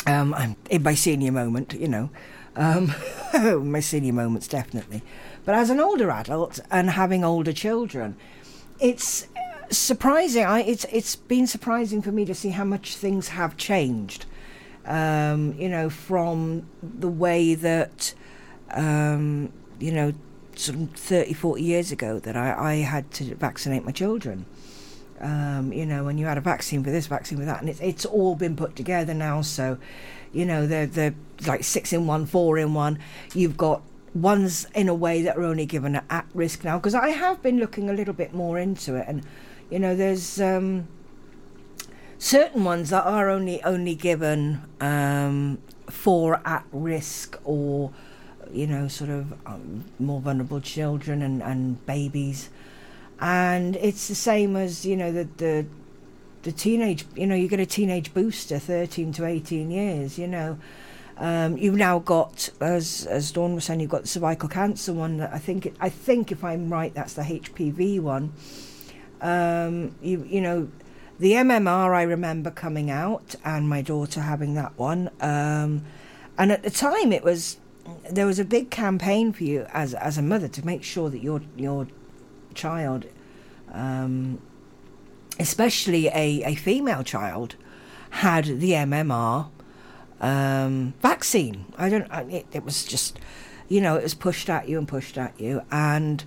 um, 0.07 0.35
I'm 0.35 0.57
in 0.71 0.83
my 0.83 0.95
senior 0.95 1.33
moment, 1.33 1.75
you 1.75 1.89
know, 1.89 2.11
um, 2.57 2.93
my 3.71 3.81
senior 3.81 4.13
moments 4.13 4.49
definitely, 4.49 5.03
but 5.45 5.55
as 5.55 5.71
an 5.71 5.81
older 5.81 6.11
adult 6.11 6.59
and 6.71 6.91
having 6.91 7.25
older 7.25 7.53
children, 7.53 8.17
it's 8.85 9.27
surprising. 9.71 10.45
I 10.45 10.61
it's 10.61 10.85
it's 10.93 11.17
been 11.17 11.47
surprising 11.47 12.03
for 12.03 12.13
me 12.13 12.25
to 12.25 12.35
see 12.35 12.51
how 12.51 12.65
much 12.65 12.97
things 12.97 13.29
have 13.29 13.57
changed 13.57 14.27
um, 14.87 15.55
you 15.59 15.69
know, 15.69 15.89
from 15.89 16.67
the 16.83 17.09
way 17.09 17.55
that, 17.55 18.15
um, 18.71 19.53
you 19.79 19.93
know, 19.93 20.13
sort 20.57 20.79
of 20.79 20.91
30, 20.93 21.33
40 21.33 21.63
years 21.63 21.91
ago 21.91 22.19
that 22.21 22.37
I, 22.37 22.53
I 22.53 22.75
had 22.77 23.11
to 23.13 23.35
vaccinate 23.35 23.85
my 23.85 23.93
children. 23.93 24.47
Um, 25.21 25.73
you 25.73 25.87
know, 25.87 26.09
and 26.09 26.19
you 26.19 26.27
had 26.27 26.37
a 26.37 26.43
vaccine 26.43 26.85
for 26.85 26.91
this, 26.91 27.07
vaccine 27.07 27.39
for 27.39 27.45
that, 27.45 27.61
and 27.61 27.71
it's 27.71 27.81
it's 27.81 28.05
all 28.05 28.35
been 28.35 28.57
put 28.57 28.77
together 28.77 29.15
now. 29.15 29.41
So, 29.43 29.79
you 30.33 30.45
know, 30.45 30.67
they're 30.67 30.87
they're 30.87 31.15
like 31.47 31.63
six 31.65 31.93
in 31.93 32.07
one, 32.07 32.27
four 32.27 32.59
in 32.59 32.75
one. 32.75 32.99
You've 33.33 33.57
got 33.57 33.81
ones 34.15 34.67
in 34.75 34.89
a 34.89 34.95
way 34.95 35.23
that 35.23 35.37
are 35.37 35.43
only 35.43 35.67
given 35.67 36.01
at 36.09 36.27
risk 36.35 36.65
now 36.65 36.79
because 36.79 36.95
I 36.95 37.09
have 37.09 37.43
been 37.43 37.59
looking 37.59 37.91
a 37.91 37.93
little 37.93 38.15
bit 38.15 38.33
more 38.33 38.59
into 38.59 38.95
it, 38.95 39.07
and 39.09 39.25
you 39.71 39.79
know, 39.79 39.97
there's 39.97 40.41
um, 40.41 40.89
certain 42.19 42.65
ones 42.65 42.91
that 42.91 43.05
are 43.05 43.29
only 43.29 43.63
only 43.65 43.95
given 43.95 44.63
um, 44.81 45.59
for 45.89 46.41
at 46.45 46.65
risk 46.73 47.39
or 47.45 47.93
you 48.53 48.67
know 48.67 48.89
sort 48.89 49.11
of 49.11 49.33
um, 49.47 49.85
more 49.99 50.21
vulnerable 50.21 50.61
children 50.61 51.23
and, 51.23 51.43
and 51.43 51.85
babies. 51.87 52.51
And 53.21 53.77
it's 53.77 54.09
the 54.09 54.15
same 54.15 54.57
as 54.57 54.85
you 54.87 54.97
know 54.97 55.13
the 55.13 55.29
the 55.37 55.67
the 56.43 56.53
teenage 56.53 57.07
you 57.17 57.27
know 57.27 57.35
you 57.35 57.49
get 57.49 57.61
a 57.61 57.67
teenage 57.67 58.13
booster 58.13 58.59
13 58.59 59.13
to 59.15 59.25
18 59.25 59.71
years 59.71 60.19
you 60.19 60.29
know 60.29 60.59
um, 61.17 61.57
you've 61.57 61.77
now 61.77 61.99
got 61.99 62.51
as 62.61 63.07
as 63.07 63.31
Dawn 63.31 63.55
was 63.55 63.65
saying 63.65 63.81
you've 63.81 63.91
got 63.91 64.03
the 64.03 64.09
cervical 64.09 64.49
cancer 64.49 64.93
one 64.93 65.19
that 65.19 65.33
I 65.33 65.39
think 65.39 65.75
I 65.81 65.89
think 65.89 66.33
if 66.33 66.43
I'm 66.43 66.73
right 66.73 66.93
that's 66.93 67.15
the 67.15 67.23
HPV 67.23 68.01
one 68.01 68.33
um, 69.21 69.95
you 70.03 70.27
you 70.29 70.41
know 70.41 70.69
the 71.19 71.33
MMR 71.33 71.95
I 71.95 72.03
remember 72.03 72.51
coming 72.51 72.91
out 72.91 73.35
and 73.45 73.69
my 73.69 73.83
daughter 73.83 74.21
having 74.21 74.55
that 74.55 74.77
one. 74.77 75.11
Um, 75.21 75.85
and 76.37 76.51
at 76.51 76.63
the 76.63 76.71
time 76.71 77.13
it 77.13 77.23
was 77.23 77.59
there 78.11 78.27
was 78.27 78.39
a 78.39 78.45
big 78.45 78.71
campaign 78.71 79.33
for 79.33 79.45
you 79.45 79.67
as 79.73 79.95
as 79.95 80.19
a 80.19 80.23
mother 80.23 80.49
to 80.49 80.67
make 80.67 80.83
sure 80.83 81.11
that 81.11 81.23
your 81.23 81.43
your 81.57 81.87
child, 82.55 83.07
um, 83.73 84.41
especially 85.39 86.09
a, 86.09 86.43
a 86.45 86.55
female 86.55 87.03
child, 87.03 87.57
had 88.11 88.45
the 88.45 88.71
MMR 88.73 89.49
um, 90.25 90.95
vaccine. 91.03 91.67
I 91.77 91.89
don't. 91.89 92.11
It, 92.31 92.47
it 92.53 92.65
was 92.65 92.85
just, 92.85 93.19
you 93.69 93.81
know, 93.81 93.97
it 93.97 94.03
was 94.03 94.15
pushed 94.15 94.49
at 94.49 94.69
you 94.69 94.79
and 94.79 94.89
pushed 94.89 95.19
at 95.19 95.39
you 95.41 95.63
and 95.71 96.25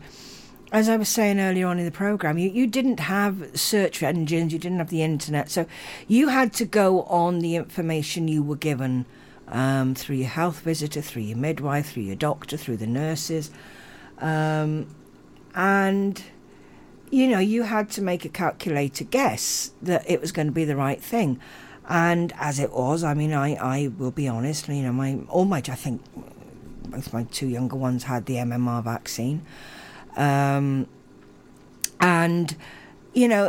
as 0.72 0.90
I 0.90 0.98
was 0.98 1.08
saying 1.08 1.40
earlier 1.40 1.68
on 1.68 1.80
in 1.80 1.86
the 1.86 1.92
program, 1.92 2.38
you, 2.38 2.50
you 2.50 2.68
didn't 2.68 3.00
have 3.00 3.58
search 3.58 4.04
engines, 4.04 4.52
you 4.52 4.60
didn't 4.60 4.80
have 4.80 4.90
the 4.90 5.02
internet, 5.02 5.50
so 5.50 5.65
you 6.08 6.28
had 6.28 6.54
to 6.54 6.65
go 6.65 7.04
on 7.04 7.40
the 7.40 7.56
information 7.56 8.28
you 8.28 8.44
were 8.44 8.58
given 8.58 9.06
um, 9.48 9.96
through 9.96 10.17
your 10.17 10.28
health 10.28 10.60
visitor, 10.60 11.02
through 11.02 11.21
your 11.21 11.38
midwife, 11.38 11.94
through 11.94 12.04
your 12.04 12.17
doctor, 12.17 12.58
through 12.58 12.78
the 12.78 12.88
nurses, 12.88 13.50
um, 14.19 14.88
and 15.56 16.24
you 17.10 17.28
know 17.28 17.40
you 17.40 17.63
had 17.63 17.90
to 17.92 18.02
make 18.02 18.26
a 18.26 18.30
calculated 18.30 19.10
guess 19.10 19.71
that 19.82 20.04
it 20.10 20.19
was 20.19 20.34
going 20.34 20.48
to 20.48 20.54
be 20.54 20.65
the 20.65 20.76
right 20.76 21.02
thing, 21.02 21.40
and 21.88 22.33
as 22.38 22.60
it 22.60 22.71
was, 22.71 23.04
I 23.04 23.13
mean, 23.13 23.33
I, 23.33 23.56
I 23.56 23.88
will 23.98 24.12
be 24.12 24.27
honest, 24.27 24.67
you 24.67 24.83
know, 24.83 24.94
my 24.94 25.19
all 25.29 25.46
my 25.46 25.58
I 25.58 25.75
think 25.75 26.02
both 26.90 27.13
my 27.13 27.23
two 27.23 27.48
younger 27.48 27.75
ones 27.75 28.04
had 28.04 28.25
the 28.25 28.35
MMR 28.35 28.83
vaccine. 28.83 29.46
Um, 30.15 30.88
and 32.00 32.56
you 33.13 33.27
know 33.27 33.48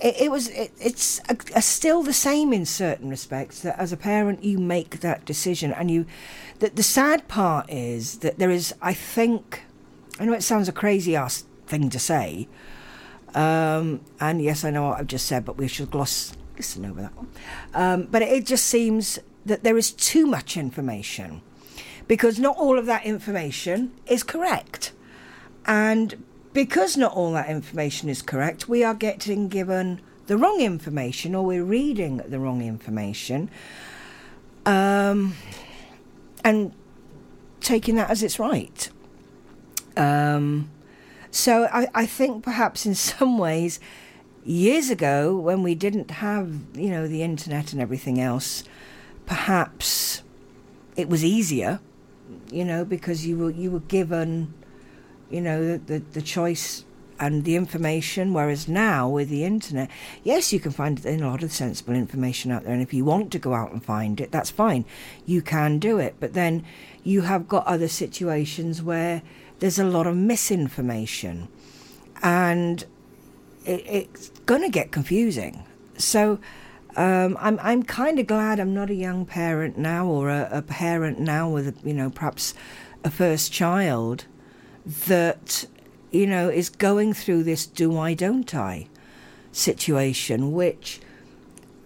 it, 0.00 0.22
it 0.22 0.30
was 0.30 0.48
it, 0.48 0.72
it's 0.80 1.20
a, 1.28 1.36
a 1.56 1.62
still 1.62 2.02
the 2.02 2.12
same 2.12 2.52
in 2.52 2.64
certain 2.64 3.08
respects 3.10 3.60
that 3.62 3.78
as 3.78 3.92
a 3.92 3.96
parent 3.96 4.44
you 4.44 4.58
make 4.58 5.00
that 5.00 5.24
decision 5.24 5.72
and 5.72 5.90
you 5.90 6.06
that 6.60 6.76
the 6.76 6.82
sad 6.82 7.26
part 7.28 7.68
is 7.70 8.18
that 8.18 8.38
there 8.38 8.50
is 8.50 8.74
i 8.80 8.92
think 8.92 9.64
i 10.18 10.24
know 10.24 10.32
it 10.32 10.42
sounds 10.42 10.68
a 10.68 10.72
crazy 10.72 11.16
ass 11.16 11.44
thing 11.66 11.90
to 11.90 11.98
say 11.98 12.48
um, 13.34 14.00
and 14.20 14.42
yes 14.42 14.64
i 14.64 14.70
know 14.70 14.88
what 14.88 14.98
i've 14.98 15.06
just 15.06 15.26
said 15.26 15.44
but 15.44 15.56
we 15.56 15.68
should 15.68 15.90
gloss 15.90 16.32
listen 16.60 16.84
over 16.84 17.00
that 17.02 17.16
one 17.16 17.28
um, 17.74 18.08
but 18.10 18.22
it 18.22 18.46
just 18.46 18.66
seems 18.66 19.18
that 19.44 19.64
there 19.64 19.78
is 19.78 19.90
too 19.90 20.26
much 20.26 20.56
information 20.56 21.40
because 22.06 22.38
not 22.38 22.56
all 22.56 22.78
of 22.78 22.86
that 22.86 23.04
information 23.04 23.92
is 24.06 24.22
correct 24.22 24.92
and 25.66 26.22
because 26.52 26.96
not 26.96 27.12
all 27.12 27.32
that 27.32 27.48
information 27.48 28.08
is 28.08 28.22
correct, 28.22 28.68
we 28.68 28.82
are 28.82 28.94
getting 28.94 29.48
given 29.48 30.00
the 30.26 30.36
wrong 30.36 30.60
information 30.60 31.34
or 31.34 31.44
we're 31.44 31.64
reading 31.64 32.18
the 32.18 32.38
wrong 32.38 32.62
information 32.62 33.50
um, 34.66 35.34
and 36.44 36.72
taking 37.60 37.96
that 37.96 38.10
as 38.10 38.22
it's 38.22 38.38
right. 38.38 38.90
Um, 39.96 40.70
so 41.30 41.68
I, 41.72 41.88
I 41.94 42.06
think 42.06 42.42
perhaps 42.42 42.86
in 42.86 42.94
some 42.96 43.38
ways, 43.38 43.78
years 44.44 44.90
ago 44.90 45.36
when 45.36 45.62
we 45.62 45.74
didn't 45.74 46.10
have, 46.10 46.54
you 46.74 46.90
know, 46.90 47.06
the 47.06 47.22
internet 47.22 47.72
and 47.72 47.80
everything 47.80 48.20
else, 48.20 48.64
perhaps 49.26 50.22
it 50.96 51.08
was 51.08 51.24
easier, 51.24 51.80
you 52.50 52.64
know, 52.64 52.84
because 52.84 53.26
you 53.26 53.36
were 53.36 53.50
you 53.50 53.70
were 53.70 53.80
given 53.80 54.54
you 55.30 55.40
know 55.40 55.76
the, 55.76 55.98
the 55.98 56.22
choice 56.22 56.84
and 57.20 57.44
the 57.44 57.54
information 57.54 58.32
whereas 58.32 58.66
now 58.66 59.08
with 59.08 59.28
the 59.28 59.44
internet 59.44 59.88
yes 60.24 60.52
you 60.52 60.58
can 60.58 60.72
find 60.72 61.04
a 61.04 61.16
lot 61.18 61.42
of 61.42 61.52
sensible 61.52 61.94
information 61.94 62.50
out 62.50 62.64
there 62.64 62.72
and 62.72 62.82
if 62.82 62.94
you 62.94 63.04
want 63.04 63.30
to 63.30 63.38
go 63.38 63.54
out 63.54 63.70
and 63.70 63.84
find 63.84 64.20
it 64.20 64.32
that's 64.32 64.50
fine. 64.50 64.84
You 65.26 65.42
can 65.42 65.78
do 65.78 65.98
it. 65.98 66.16
But 66.20 66.34
then 66.34 66.64
you 67.02 67.22
have 67.22 67.48
got 67.48 67.66
other 67.66 67.88
situations 67.88 68.82
where 68.82 69.22
there's 69.58 69.78
a 69.78 69.84
lot 69.84 70.06
of 70.06 70.16
misinformation. 70.16 71.48
And 72.22 72.84
it, 73.64 73.84
it's 73.86 74.28
going 74.46 74.62
to 74.62 74.68
get 74.68 74.92
confusing. 74.92 75.64
So 75.96 76.38
um, 76.96 77.36
I'm 77.40 77.58
I'm 77.62 77.82
kind 77.82 78.18
of 78.18 78.26
glad 78.26 78.58
I'm 78.58 78.74
not 78.74 78.90
a 78.90 78.94
young 78.94 79.24
parent 79.24 79.78
now 79.78 80.06
or 80.06 80.28
a, 80.28 80.48
a 80.50 80.62
parent 80.62 81.20
now 81.20 81.48
with 81.48 81.78
you 81.84 81.94
know 81.94 82.10
perhaps 82.10 82.54
a 83.04 83.10
first 83.10 83.52
child 83.52 84.24
that 85.06 85.66
you 86.10 86.26
know 86.26 86.48
is 86.48 86.68
going 86.68 87.12
through 87.12 87.44
this 87.44 87.66
do 87.66 87.96
I 87.96 88.14
don't 88.14 88.52
I 88.54 88.88
situation 89.52 90.52
which 90.52 91.00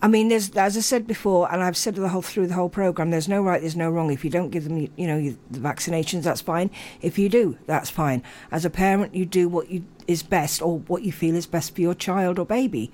I 0.01 0.09
mean 0.09 0.29
there's 0.29 0.51
as 0.57 0.77
I 0.77 0.81
said 0.81 1.07
before 1.07 1.53
and 1.53 1.63
I've 1.63 1.77
said 1.77 1.97
the 1.97 2.09
whole 2.09 2.23
through 2.23 2.47
the 2.47 2.55
whole 2.55 2.71
program 2.71 3.11
there's 3.11 3.29
no 3.29 3.43
right 3.43 3.61
there's 3.61 3.77
no 3.77 3.91
wrong. 3.91 4.11
If 4.11 4.25
you 4.25 4.31
don't 4.31 4.51
give 4.51 4.65
them 4.65 4.79
you 4.97 5.07
know 5.07 5.19
you, 5.19 5.39
the 5.51 5.61
vaccinations 5.61 6.23
that's 6.23 6.41
fine. 6.41 6.71
If 7.03 7.19
you 7.19 7.29
do 7.29 7.59
that's 7.67 7.91
fine. 7.91 8.23
As 8.51 8.65
a 8.65 8.71
parent 8.71 9.15
you 9.15 9.27
do 9.27 9.49
what 9.49 9.71
you 9.71 9.85
is 10.07 10.23
best 10.23 10.63
or 10.63 10.79
what 10.81 11.03
you 11.03 11.13
feel 11.13 11.35
is 11.35 11.47
best 11.47 11.75
for 11.75 11.81
your 11.81 11.95
child 11.95 12.39
or 12.39 12.47
baby. 12.47 12.91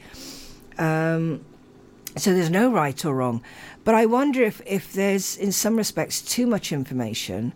Um, 0.78 1.44
so 2.16 2.32
there's 2.32 2.50
no 2.50 2.72
right 2.72 3.04
or 3.04 3.14
wrong. 3.14 3.42
But 3.84 3.94
I 3.94 4.06
wonder 4.06 4.42
if 4.42 4.60
if 4.66 4.92
there's 4.92 5.36
in 5.36 5.52
some 5.52 5.76
respects 5.76 6.20
too 6.20 6.46
much 6.46 6.72
information 6.72 7.52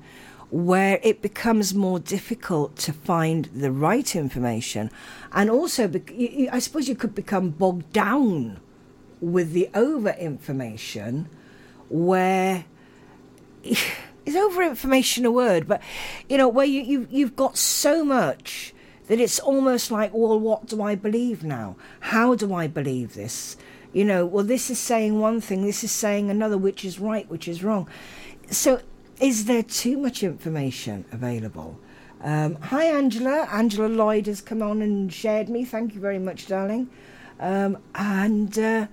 where 0.50 1.00
it 1.02 1.20
becomes 1.20 1.74
more 1.74 1.98
difficult 1.98 2.76
to 2.76 2.92
find 2.92 3.46
the 3.46 3.72
right 3.72 4.14
information. 4.14 4.90
And 5.32 5.50
also, 5.50 5.90
I 6.52 6.59
suppose 6.61 6.88
you 6.88 6.94
could 6.94 7.14
become 7.14 7.50
bogged 7.50 7.92
down 7.92 8.61
with 9.20 9.52
the 9.52 9.68
over 9.74 10.11
information 10.11 11.28
where 11.88 12.66
is 13.64 14.36
over 14.36 14.62
information 14.62 15.24
a 15.24 15.32
word? 15.32 15.66
But 15.66 15.82
you 16.28 16.38
know 16.38 16.48
where 16.48 16.66
you, 16.66 16.82
you 16.82 17.09
you've 17.11 17.36
got 17.36 17.57
so 17.57 18.05
much 18.05 18.74
that 19.07 19.20
it's 19.20 19.38
almost 19.38 19.90
like 19.90 20.12
well 20.14 20.38
what 20.38 20.66
do 20.66 20.82
i 20.82 20.94
believe 20.94 21.44
now? 21.44 21.76
How 22.00 22.34
do 22.34 22.55
i 22.55 22.66
believe 22.66 23.14
this? 23.14 23.57
You 23.92 24.05
know 24.05 24.26
well 24.26 24.44
this 24.44 24.70
is 24.70 24.78
saying 24.78 25.20
one 25.20 25.40
thing 25.40 25.64
this 25.64 25.84
is 25.84 25.92
saying 25.92 26.30
another 26.30 26.59
which 26.59 26.84
is 26.84 26.98
right 26.98 27.28
which 27.28 27.48
is 27.48 27.62
wrong. 27.62 27.88
So 28.50 28.80
is 29.20 29.44
there 29.44 29.62
too 29.62 29.96
much 29.96 30.22
information 30.22 31.05
available? 31.12 31.78
Um, 32.22 32.57
hi 32.57 32.84
angela. 32.86 33.46
Angela 33.52 33.86
lloyd 33.88 34.26
has 34.26 34.40
come 34.40 34.62
on 34.62 34.80
and 34.80 35.12
shared 35.12 35.48
me. 35.48 35.64
Thank 35.64 35.94
you 35.94 36.00
very 36.00 36.18
much 36.18 36.46
darling. 36.46 36.88
Um, 37.38 37.78
and 37.94 38.59
uh, 38.59 38.86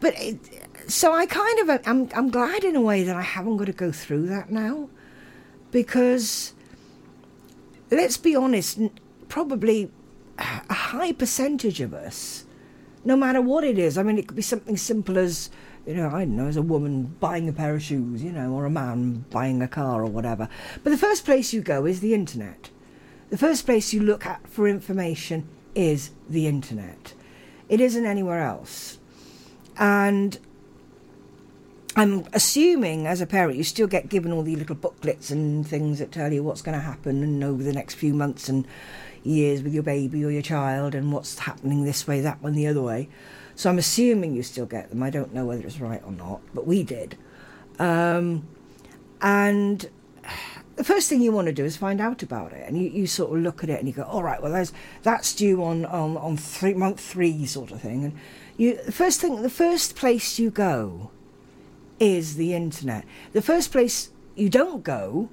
but 0.00 0.14
it, 0.16 0.38
so 0.86 1.12
I 1.12 1.26
kind 1.26 1.58
of 1.60 1.80
I'm 1.86 2.08
I'm 2.14 2.30
glad 2.30 2.64
in 2.64 2.76
a 2.76 2.80
way 2.80 3.02
that 3.02 3.16
I 3.16 3.22
haven't 3.22 3.56
got 3.56 3.66
to 3.66 3.72
go 3.72 3.92
through 3.92 4.26
that 4.26 4.50
now, 4.50 4.88
because 5.70 6.52
let's 7.90 8.16
be 8.16 8.34
honest, 8.34 8.78
probably 9.30 9.90
a 10.38 10.74
high 10.74 11.12
percentage 11.12 11.80
of 11.80 11.94
us, 11.94 12.44
no 13.04 13.16
matter 13.16 13.40
what 13.40 13.64
it 13.64 13.78
is. 13.78 13.96
I 13.96 14.02
mean, 14.02 14.18
it 14.18 14.28
could 14.28 14.36
be 14.36 14.42
something 14.42 14.76
simple 14.76 15.16
as 15.16 15.48
you 15.86 15.94
know 15.94 16.08
I 16.08 16.24
don't 16.24 16.36
know, 16.36 16.46
as 16.46 16.58
a 16.58 16.62
woman 16.62 17.16
buying 17.20 17.48
a 17.48 17.52
pair 17.52 17.74
of 17.74 17.82
shoes, 17.82 18.22
you 18.22 18.32
know, 18.32 18.52
or 18.52 18.66
a 18.66 18.70
man 18.70 19.24
buying 19.30 19.62
a 19.62 19.68
car 19.68 20.02
or 20.02 20.06
whatever. 20.06 20.48
But 20.84 20.90
the 20.90 20.98
first 20.98 21.24
place 21.24 21.54
you 21.54 21.62
go 21.62 21.86
is 21.86 22.00
the 22.00 22.12
internet. 22.12 22.70
The 23.30 23.38
first 23.38 23.64
place 23.64 23.92
you 23.92 24.02
look 24.02 24.26
at 24.26 24.46
for 24.46 24.68
information 24.68 25.48
is 25.74 26.10
the 26.28 26.46
internet. 26.46 27.14
It 27.68 27.80
isn't 27.80 28.04
anywhere 28.04 28.42
else. 28.42 28.98
And 29.78 30.38
I'm 31.96 32.26
assuming 32.32 33.06
as 33.06 33.20
a 33.20 33.26
parent 33.26 33.56
you 33.56 33.64
still 33.64 33.86
get 33.86 34.08
given 34.08 34.32
all 34.32 34.42
the 34.42 34.56
little 34.56 34.74
booklets 34.74 35.30
and 35.30 35.66
things 35.66 35.98
that 35.98 36.12
tell 36.12 36.32
you 36.32 36.42
what's 36.42 36.62
going 36.62 36.78
to 36.78 36.84
happen 36.84 37.22
and 37.22 37.42
over 37.42 37.62
the 37.62 37.72
next 37.72 37.94
few 37.94 38.14
months 38.14 38.48
and 38.48 38.66
years 39.22 39.62
with 39.62 39.74
your 39.74 39.82
baby 39.82 40.24
or 40.24 40.30
your 40.30 40.42
child 40.42 40.94
and 40.94 41.12
what's 41.12 41.38
happening 41.38 41.84
this 41.84 42.06
way, 42.06 42.20
that 42.20 42.42
one, 42.42 42.54
the 42.54 42.66
other 42.66 42.82
way. 42.82 43.08
So 43.54 43.68
I'm 43.68 43.78
assuming 43.78 44.34
you 44.34 44.42
still 44.42 44.66
get 44.66 44.88
them. 44.90 45.02
I 45.02 45.10
don't 45.10 45.34
know 45.34 45.44
whether 45.44 45.62
it's 45.62 45.80
right 45.80 46.02
or 46.04 46.12
not, 46.12 46.40
but 46.54 46.66
we 46.66 46.82
did. 46.82 47.16
Um, 47.78 48.46
and 49.20 49.88
the 50.76 50.84
first 50.84 51.08
thing 51.08 51.20
you 51.20 51.32
want 51.32 51.46
to 51.46 51.52
do 51.52 51.64
is 51.64 51.76
find 51.76 52.00
out 52.00 52.22
about 52.22 52.52
it, 52.52 52.66
and 52.66 52.78
you, 52.78 52.88
you 52.88 53.06
sort 53.06 53.36
of 53.36 53.42
look 53.42 53.62
at 53.62 53.68
it 53.68 53.78
and 53.78 53.86
you 53.86 53.92
go, 53.92 54.02
all 54.02 54.22
right, 54.22 54.40
well, 54.40 54.52
there's, 54.52 54.72
that's 55.02 55.34
due 55.34 55.62
on 55.62 55.84
on 55.84 56.16
on 56.16 56.36
three 56.38 56.72
month 56.72 57.00
three 57.00 57.44
sort 57.44 57.70
of 57.70 57.82
thing, 57.82 58.04
and 58.04 58.18
you 58.56 58.78
the 58.86 58.92
first 58.92 59.20
thing 59.20 59.42
the 59.42 59.50
first 59.50 59.94
place 59.94 60.38
you 60.38 60.50
go 60.50 61.10
is 61.98 62.36
the 62.36 62.54
internet. 62.54 63.04
The 63.32 63.42
first 63.42 63.72
place 63.72 64.10
you 64.36 64.48
don't 64.48 64.82
go 64.82 65.28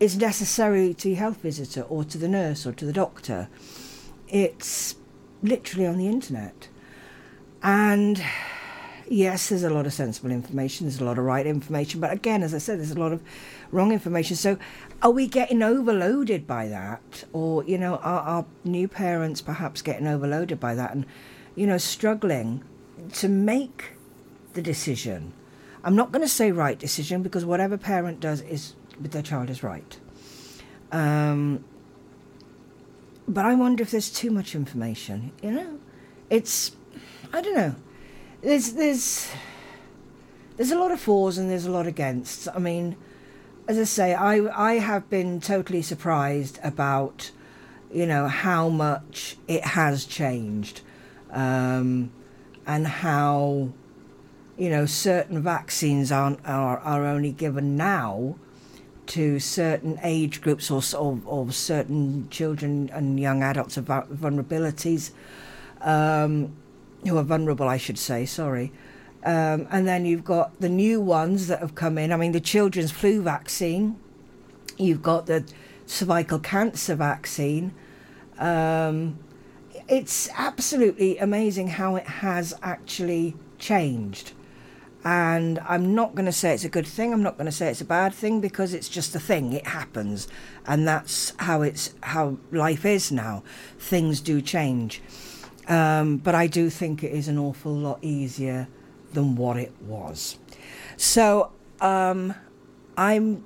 is 0.00 0.16
necessary 0.16 0.94
to 0.94 1.08
your 1.08 1.18
health 1.18 1.38
visitor 1.38 1.82
or 1.82 2.04
to 2.04 2.18
the 2.18 2.28
nurse 2.28 2.66
or 2.66 2.72
to 2.72 2.84
the 2.84 2.92
doctor. 2.92 3.48
It's 4.28 4.96
literally 5.42 5.86
on 5.86 5.98
the 5.98 6.06
internet. 6.06 6.68
And 7.62 8.22
yes, 9.08 9.48
there's 9.48 9.64
a 9.64 9.70
lot 9.70 9.86
of 9.86 9.92
sensible 9.92 10.30
information, 10.30 10.86
there's 10.86 11.00
a 11.00 11.04
lot 11.04 11.18
of 11.18 11.24
right 11.24 11.46
information, 11.46 12.00
but 12.00 12.12
again, 12.12 12.42
as 12.42 12.54
I 12.54 12.58
said, 12.58 12.78
there's 12.78 12.92
a 12.92 13.00
lot 13.00 13.12
of 13.12 13.22
wrong 13.72 13.92
information. 13.92 14.36
So 14.36 14.58
are 15.02 15.10
we 15.10 15.26
getting 15.26 15.62
overloaded 15.62 16.46
by 16.46 16.68
that? 16.68 17.24
Or, 17.32 17.64
you 17.64 17.78
know, 17.78 17.96
are 17.96 18.20
our 18.20 18.46
new 18.64 18.86
parents 18.86 19.40
perhaps 19.40 19.82
getting 19.82 20.06
overloaded 20.06 20.60
by 20.60 20.74
that 20.74 20.92
and, 20.92 21.06
you 21.56 21.66
know, 21.66 21.78
struggling 21.78 22.62
to 23.14 23.28
make 23.28 23.92
the 24.54 24.62
decision? 24.62 25.32
I'm 25.82 25.96
not 25.96 26.12
going 26.12 26.22
to 26.22 26.28
say 26.28 26.52
right 26.52 26.78
decision 26.78 27.22
because 27.22 27.44
whatever 27.44 27.76
parent 27.76 28.20
does 28.20 28.40
is 28.42 28.74
with 29.00 29.12
their 29.12 29.22
child 29.22 29.50
is 29.50 29.62
right. 29.62 29.98
Um, 30.92 31.64
but 33.26 33.44
I 33.44 33.54
wonder 33.54 33.82
if 33.82 33.90
there's 33.90 34.10
too 34.10 34.30
much 34.30 34.54
information. 34.54 35.32
You 35.42 35.50
know, 35.52 35.78
it's 36.30 36.76
I 37.32 37.42
don't 37.42 37.54
know. 37.54 37.74
There's 38.42 38.72
there's 38.72 39.30
there's 40.56 40.70
a 40.70 40.78
lot 40.78 40.90
of 40.90 41.00
fors 41.00 41.38
and 41.38 41.50
there's 41.50 41.66
a 41.66 41.70
lot 41.70 41.86
against. 41.86 42.48
I 42.54 42.58
mean, 42.58 42.96
as 43.66 43.78
I 43.78 43.84
say, 43.84 44.14
I 44.14 44.70
I 44.70 44.74
have 44.78 45.10
been 45.10 45.40
totally 45.40 45.82
surprised 45.82 46.58
about 46.64 47.30
you 47.92 48.06
know 48.06 48.28
how 48.28 48.68
much 48.68 49.36
it 49.46 49.64
has 49.64 50.04
changed, 50.04 50.80
um, 51.30 52.10
and 52.66 52.86
how 52.86 53.70
you 54.56 54.70
know 54.70 54.86
certain 54.86 55.42
vaccines 55.42 56.10
aren't 56.10 56.40
are, 56.46 56.78
are 56.78 57.04
only 57.04 57.32
given 57.32 57.76
now 57.76 58.36
to 59.08 59.40
certain 59.40 59.98
age 60.02 60.40
groups 60.40 60.70
or, 60.70 60.82
or, 60.98 61.20
or 61.24 61.50
certain 61.52 62.28
children 62.30 62.90
and 62.92 63.18
young 63.18 63.42
adults 63.42 63.76
of 63.76 63.86
vulnerabilities 63.86 65.10
um, 65.80 66.54
who 67.06 67.16
are 67.16 67.22
vulnerable, 67.22 67.68
I 67.68 67.76
should 67.76 67.98
say. 67.98 68.26
Sorry. 68.26 68.72
Um, 69.24 69.66
and 69.70 69.86
then 69.86 70.04
you've 70.04 70.24
got 70.24 70.60
the 70.60 70.68
new 70.68 71.00
ones 71.00 71.48
that 71.48 71.60
have 71.60 71.74
come 71.74 71.98
in. 71.98 72.12
I 72.12 72.16
mean, 72.16 72.32
the 72.32 72.40
children's 72.40 72.92
flu 72.92 73.22
vaccine. 73.22 73.98
You've 74.76 75.02
got 75.02 75.26
the 75.26 75.44
cervical 75.86 76.38
cancer 76.38 76.94
vaccine. 76.94 77.74
Um, 78.38 79.18
it's 79.88 80.28
absolutely 80.36 81.18
amazing 81.18 81.68
how 81.68 81.96
it 81.96 82.06
has 82.06 82.54
actually 82.62 83.34
changed. 83.58 84.32
And 85.04 85.60
I'm 85.60 85.94
not 85.94 86.14
going 86.14 86.26
to 86.26 86.32
say 86.32 86.54
it's 86.54 86.64
a 86.64 86.68
good 86.68 86.86
thing. 86.86 87.12
I'm 87.12 87.22
not 87.22 87.36
going 87.36 87.46
to 87.46 87.52
say 87.52 87.70
it's 87.70 87.80
a 87.80 87.84
bad 87.84 88.12
thing 88.12 88.40
because 88.40 88.74
it's 88.74 88.88
just 88.88 89.14
a 89.14 89.20
thing. 89.20 89.52
It 89.52 89.66
happens, 89.66 90.26
and 90.66 90.86
that's 90.88 91.34
how 91.38 91.62
it's 91.62 91.94
how 92.02 92.38
life 92.50 92.84
is 92.84 93.12
now. 93.12 93.44
Things 93.78 94.20
do 94.20 94.42
change, 94.42 95.00
um, 95.68 96.16
but 96.16 96.34
I 96.34 96.48
do 96.48 96.68
think 96.68 97.04
it 97.04 97.12
is 97.12 97.28
an 97.28 97.38
awful 97.38 97.72
lot 97.72 98.00
easier 98.02 98.66
than 99.12 99.36
what 99.36 99.56
it 99.56 99.72
was. 99.80 100.36
So 100.96 101.52
um, 101.80 102.34
I'm 102.96 103.44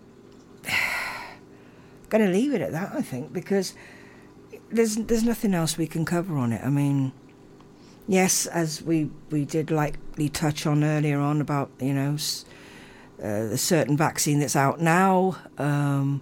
going 2.09 2.24
to 2.24 2.32
leave 2.32 2.55
it 2.55 2.62
at 2.62 2.72
that. 2.72 2.92
I 2.94 3.03
think 3.03 3.32
because 3.32 3.74
there's 4.70 4.96
there's 4.96 5.22
nothing 5.22 5.55
else 5.55 5.76
we 5.76 5.86
can 5.86 6.05
cover 6.05 6.36
on 6.36 6.53
it. 6.53 6.64
I 6.64 6.70
mean 6.70 7.12
yes, 8.13 8.45
as 8.47 8.83
we, 8.83 9.11
we 9.31 9.45
did 9.47 9.71
lightly 9.71 10.29
touch 10.29 10.67
on 10.67 10.85
earlier 10.85 11.19
on 11.19 11.41
about, 11.41 11.71
you 11.81 11.95
know, 11.95 12.17
uh, 13.23 13.47
the 13.47 13.57
certain 13.57 13.97
vaccine 13.97 14.39
that's 14.39 14.55
out 14.55 14.81
now, 14.81 15.39
um, 15.57 16.21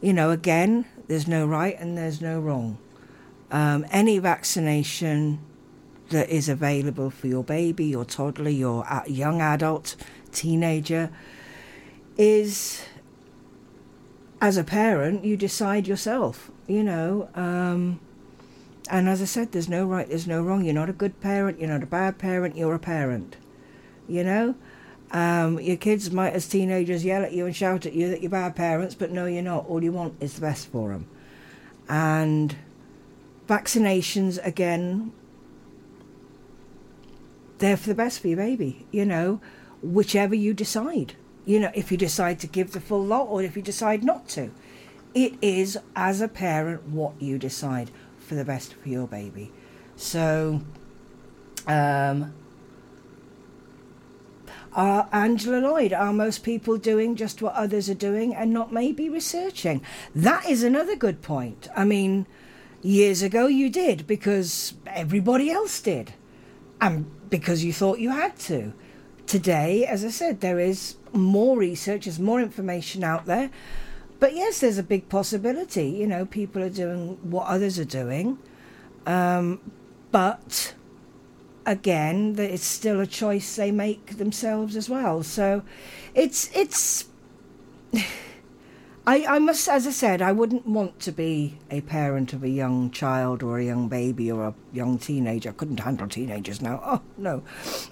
you 0.00 0.12
know, 0.12 0.30
again, 0.30 0.84
there's 1.08 1.26
no 1.26 1.44
right 1.44 1.76
and 1.80 1.98
there's 1.98 2.20
no 2.20 2.38
wrong. 2.38 2.78
Um, 3.50 3.84
any 3.90 4.18
vaccination 4.20 5.40
that 6.10 6.28
is 6.28 6.48
available 6.48 7.10
for 7.10 7.26
your 7.26 7.42
baby, 7.42 7.86
your 7.86 8.04
toddler, 8.04 8.50
your 8.50 8.86
young 9.08 9.40
adult, 9.40 9.96
teenager, 10.30 11.10
is, 12.16 12.84
as 14.40 14.56
a 14.56 14.62
parent, 14.62 15.24
you 15.24 15.36
decide 15.36 15.88
yourself, 15.88 16.52
you 16.68 16.84
know. 16.84 17.28
Um, 17.34 17.98
and 18.88 19.08
as 19.08 19.22
I 19.22 19.24
said, 19.24 19.52
there's 19.52 19.68
no 19.68 19.86
right, 19.86 20.08
there's 20.08 20.26
no 20.26 20.42
wrong. 20.42 20.64
You're 20.64 20.74
not 20.74 20.90
a 20.90 20.94
good 20.94 21.20
parent, 21.20 21.58
you're 21.58 21.68
not 21.68 21.82
a 21.82 21.86
bad 21.86 22.18
parent, 22.18 22.56
you're 22.56 22.74
a 22.74 22.78
parent. 22.78 23.36
You 24.08 24.24
know? 24.24 24.54
Um, 25.12 25.60
your 25.60 25.76
kids 25.76 26.10
might, 26.10 26.32
as 26.32 26.48
teenagers, 26.48 27.04
yell 27.04 27.22
at 27.22 27.32
you 27.32 27.46
and 27.46 27.54
shout 27.54 27.86
at 27.86 27.92
you 27.92 28.08
that 28.10 28.22
you're 28.22 28.30
bad 28.30 28.56
parents, 28.56 28.94
but 28.94 29.10
no, 29.10 29.26
you're 29.26 29.42
not. 29.42 29.66
All 29.66 29.82
you 29.82 29.92
want 29.92 30.14
is 30.20 30.34
the 30.34 30.40
best 30.40 30.68
for 30.68 30.90
them. 30.90 31.08
And 31.88 32.56
vaccinations, 33.48 34.44
again, 34.44 35.12
they're 37.58 37.76
for 37.76 37.88
the 37.88 37.94
best 37.94 38.20
for 38.20 38.28
your 38.28 38.36
baby, 38.36 38.86
you 38.90 39.04
know, 39.04 39.40
whichever 39.82 40.34
you 40.34 40.52
decide. 40.52 41.14
You 41.44 41.60
know, 41.60 41.70
if 41.74 41.92
you 41.92 41.96
decide 41.96 42.40
to 42.40 42.48
give 42.48 42.72
the 42.72 42.80
full 42.80 43.04
lot 43.04 43.28
or 43.28 43.42
if 43.42 43.56
you 43.56 43.62
decide 43.62 44.02
not 44.02 44.28
to. 44.30 44.50
It 45.14 45.34
is, 45.40 45.78
as 45.94 46.20
a 46.20 46.28
parent, 46.28 46.88
what 46.88 47.14
you 47.22 47.38
decide 47.38 47.90
for 48.26 48.34
the 48.34 48.44
best 48.44 48.74
for 48.74 48.88
your 48.88 49.06
baby. 49.06 49.52
So, 49.96 50.62
um, 51.66 52.34
are 54.72 55.08
Angela 55.10 55.58
Lloyd, 55.58 55.94
are 55.94 56.12
most 56.12 56.42
people 56.42 56.76
doing 56.76 57.16
just 57.16 57.40
what 57.40 57.54
others 57.54 57.88
are 57.88 57.94
doing 57.94 58.34
and 58.34 58.52
not 58.52 58.72
maybe 58.72 59.08
researching? 59.08 59.80
That 60.14 60.46
is 60.48 60.62
another 60.62 60.96
good 60.96 61.22
point. 61.22 61.68
I 61.74 61.84
mean, 61.84 62.26
years 62.82 63.22
ago 63.22 63.46
you 63.46 63.70
did 63.70 64.06
because 64.06 64.74
everybody 64.86 65.50
else 65.50 65.80
did 65.80 66.12
and 66.80 67.10
because 67.30 67.64
you 67.64 67.72
thought 67.72 68.00
you 68.00 68.10
had 68.10 68.38
to. 68.40 68.74
Today, 69.26 69.86
as 69.86 70.04
I 70.04 70.10
said, 70.10 70.40
there 70.40 70.60
is 70.60 70.96
more 71.12 71.56
research, 71.56 72.04
there's 72.04 72.20
more 72.20 72.40
information 72.40 73.02
out 73.02 73.24
there. 73.24 73.50
But 74.18 74.34
yes, 74.34 74.60
there's 74.60 74.78
a 74.78 74.82
big 74.82 75.08
possibility. 75.08 75.88
You 75.88 76.06
know, 76.06 76.26
people 76.26 76.62
are 76.62 76.70
doing 76.70 77.18
what 77.22 77.46
others 77.46 77.78
are 77.78 77.84
doing, 77.84 78.38
um, 79.06 79.60
but 80.10 80.74
again, 81.66 82.36
it's 82.38 82.64
still 82.64 83.00
a 83.00 83.06
choice 83.06 83.56
they 83.56 83.70
make 83.70 84.16
themselves 84.18 84.76
as 84.76 84.88
well. 84.88 85.22
So, 85.22 85.62
it's 86.14 86.50
it's. 86.54 87.06
I, 89.08 89.24
I 89.24 89.38
must, 89.38 89.68
as 89.68 89.86
I 89.86 89.90
said, 89.90 90.20
I 90.20 90.32
wouldn't 90.32 90.66
want 90.66 90.98
to 91.00 91.12
be 91.12 91.58
a 91.70 91.80
parent 91.80 92.32
of 92.32 92.42
a 92.42 92.48
young 92.48 92.90
child 92.90 93.40
or 93.40 93.56
a 93.56 93.64
young 93.64 93.86
baby 93.86 94.32
or 94.32 94.48
a 94.48 94.54
young 94.72 94.98
teenager. 94.98 95.50
I 95.50 95.52
couldn't 95.52 95.78
handle 95.78 96.08
teenagers 96.08 96.60
now. 96.60 96.80
Oh 96.84 97.02
no, 97.16 97.44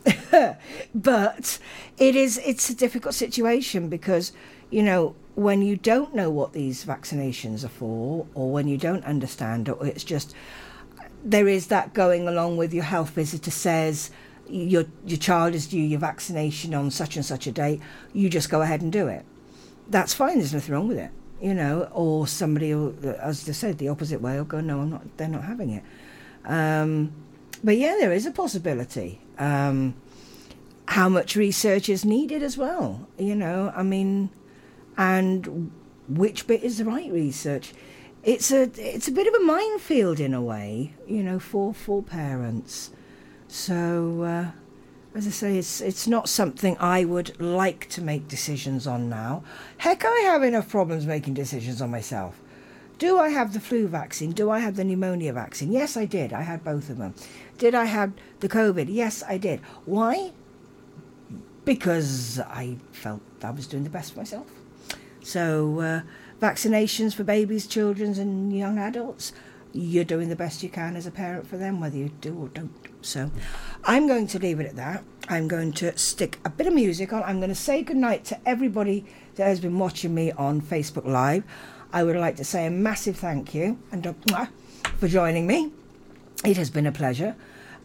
but 0.95 1.59
it 1.99 2.17
is. 2.17 2.41
It's 2.45 2.69
a 2.69 2.75
difficult 2.75 3.15
situation 3.15 3.89
because 3.89 4.33
you 4.75 4.83
know 4.83 5.15
when 5.35 5.63
you 5.63 5.77
don't 5.77 6.15
know 6.15 6.31
what 6.31 6.53
these 6.53 6.85
vaccinations 6.85 7.65
are 7.65 7.69
for, 7.69 8.27
or 8.35 8.51
when 8.51 8.69
you 8.69 8.79
don't 8.79 9.05
understand 9.05 9.69
it, 9.69 9.77
it's 9.83 10.05
just 10.05 10.35
there 11.25 11.49
is 11.49 11.69
that 11.69 11.95
going 11.95 12.29
along 12.29 12.57
with 12.57 12.73
your 12.75 12.85
health 12.85 13.11
visitor 13.11 13.51
says 13.51 14.11
your 14.49 14.85
your 15.05 15.19
child 15.19 15.55
is 15.55 15.67
due 15.69 15.81
your 15.81 16.01
vaccination 16.01 16.75
on 16.75 16.91
such 16.91 17.17
and 17.17 17.25
such 17.25 17.47
a 17.47 17.53
date. 17.53 17.81
You 18.13 18.29
just 18.29 18.51
go 18.51 18.61
ahead 18.63 18.83
and 18.83 18.93
do 18.93 19.09
it 19.09 19.25
that's 19.89 20.15
fine. 20.15 20.39
There's 20.39 20.55
nothing 20.55 20.75
wrong 20.75 20.89
with 20.89 20.99
it, 20.99 21.11
you 21.41 21.55
know. 21.55 21.89
Or 21.93 22.27
somebody, 22.27 22.75
will, 22.75 22.95
as 23.21 23.45
they 23.45 23.53
said, 23.53 23.79
the 23.79 23.89
opposite 23.89 24.21
way 24.21 24.37
will 24.37 24.45
go, 24.45 24.61
no, 24.61 24.81
I'm 24.81 24.91
not. 24.91 25.17
They're 25.17 25.29
not 25.29 25.45
having 25.45 25.71
it. 25.71 25.83
Um, 26.45 27.13
but 27.63 27.77
yeah, 27.77 27.97
there 27.99 28.13
is 28.13 28.27
a 28.27 28.31
possibility. 28.31 29.21
Um, 29.39 29.95
how 30.87 31.09
much 31.09 31.35
research 31.35 31.89
is 31.89 32.05
needed 32.05 32.43
as 32.43 32.59
well, 32.59 33.09
you 33.19 33.35
know. 33.35 33.73
I 33.75 33.83
mean, 33.83 34.31
and 34.97 35.71
which 36.09 36.47
bit 36.47 36.63
is 36.63 36.79
the 36.79 36.85
right 36.85 37.11
research? 37.11 37.73
It's 38.23 38.51
a 38.51 38.71
it's 38.77 39.09
a 39.09 39.13
bit 39.13 39.27
of 39.27 39.35
a 39.35 39.45
minefield 39.45 40.21
in 40.21 40.33
a 40.35 40.43
way, 40.43 40.95
you 41.07 41.23
know, 41.23 41.39
for 41.39 41.75
for 41.75 42.03
parents. 42.03 42.91
So. 43.49 44.23
Uh, 44.23 44.51
as 45.17 45.29
I 45.29 45.31
say, 45.31 45.59
it's 45.59 45.81
it's 45.81 46.09
not 46.09 46.29
something 46.29 46.77
I 46.79 47.05
would 47.05 47.41
like 47.41 47.89
to 47.91 48.03
make 48.03 48.27
decisions 48.27 48.85
on 48.87 49.09
now. 49.09 49.45
Heck, 49.79 50.05
I 50.05 50.19
have 50.25 50.43
enough 50.43 50.69
problems 50.69 51.07
making 51.07 51.35
decisions 51.35 51.81
on 51.81 51.91
myself. 51.91 52.41
Do 52.99 53.19
I 53.19 53.29
have 53.29 53.53
the 53.53 53.61
flu 53.61 53.87
vaccine? 53.87 54.33
Do 54.33 54.51
I 54.51 54.59
have 54.59 54.77
the 54.77 54.85
pneumonia 54.85 55.33
vaccine? 55.33 55.73
Yes, 55.73 55.97
I 55.97 56.05
did. 56.05 56.33
I 56.33 56.43
had 56.43 56.65
both 56.65 56.91
of 56.91 56.99
them. 56.99 57.15
Did 57.59 57.75
I 57.75 57.85
have 57.85 58.13
the 58.41 58.49
COVID? 58.49 58.87
Yes, 58.89 59.23
I 59.29 59.39
did. 59.39 59.61
Why? 59.85 60.33
Because 61.65 62.41
I 62.41 62.77
felt 62.93 63.21
I 63.43 63.51
was 63.51 63.67
doing 63.67 63.85
the 63.85 63.91
best 63.91 64.13
for 64.13 64.19
myself. 64.19 64.47
So, 65.25 65.81
uh, 65.81 66.01
vaccinations 66.41 67.15
for 67.15 67.25
babies, 67.25 67.67
children, 67.67 68.19
and 68.19 68.55
young 68.55 68.79
adults, 68.79 69.33
you're 69.73 70.05
doing 70.05 70.29
the 70.29 70.37
best 70.37 70.63
you 70.63 70.69
can 70.69 70.95
as 70.97 71.07
a 71.07 71.11
parent 71.11 71.47
for 71.47 71.57
them, 71.57 71.81
whether 71.81 71.97
you 71.97 72.11
do 72.21 72.39
or 72.39 72.49
don't. 72.49 72.71
So 73.01 73.31
I'm 73.85 74.07
going 74.07 74.27
to 74.29 74.39
leave 74.39 74.61
it 74.61 74.67
at 74.67 74.77
that. 74.77 75.03
I'm 75.29 75.49
going 75.49 75.73
to 75.73 75.97
stick 75.99 76.39
a 76.45 76.51
bit 76.51 76.67
of 76.67 76.75
music 76.75 77.13
on. 77.13 77.23
I'm 77.23 77.39
going 77.39 77.49
to 77.49 77.55
say 77.55 77.83
goodnight 77.83 78.25
to 78.27 78.49
everybody 78.49 79.07
that 79.37 79.47
has 79.47 79.61
been 79.61 79.79
watching 79.79 80.15
me 80.15 80.31
on 80.33 80.61
Facebook 80.61 81.07
Live. 81.07 81.43
I 81.93 82.05
would 82.05 82.17
like 82.17 82.37
to 82.37 82.45
say 82.45 82.67
a 82.67 82.71
massive 82.71 83.17
thank 83.17 83.55
you 83.55 83.79
and 83.91 84.07
uh, 84.07 84.47
for 84.99 85.09
joining 85.09 85.47
me. 85.47 85.73
It 86.45 86.57
has 86.59 86.69
been 86.69 86.87
a 86.87 86.93
pleasure, 86.93 87.35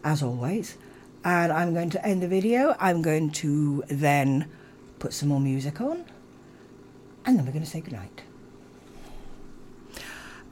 as 0.04 0.22
always. 0.22 0.76
And 1.24 1.50
I'm 1.50 1.72
going 1.72 1.90
to 1.90 2.06
end 2.06 2.22
the 2.22 2.28
video. 2.28 2.76
I'm 2.78 3.02
going 3.02 3.30
to 3.30 3.82
then 3.88 4.50
put 4.98 5.14
some 5.14 5.30
more 5.30 5.40
music 5.40 5.80
on. 5.80 6.04
And 7.30 7.38
then 7.38 7.46
we're 7.46 7.52
going 7.52 7.64
to 7.64 7.70
say 7.70 7.80
goodnight 7.80 8.22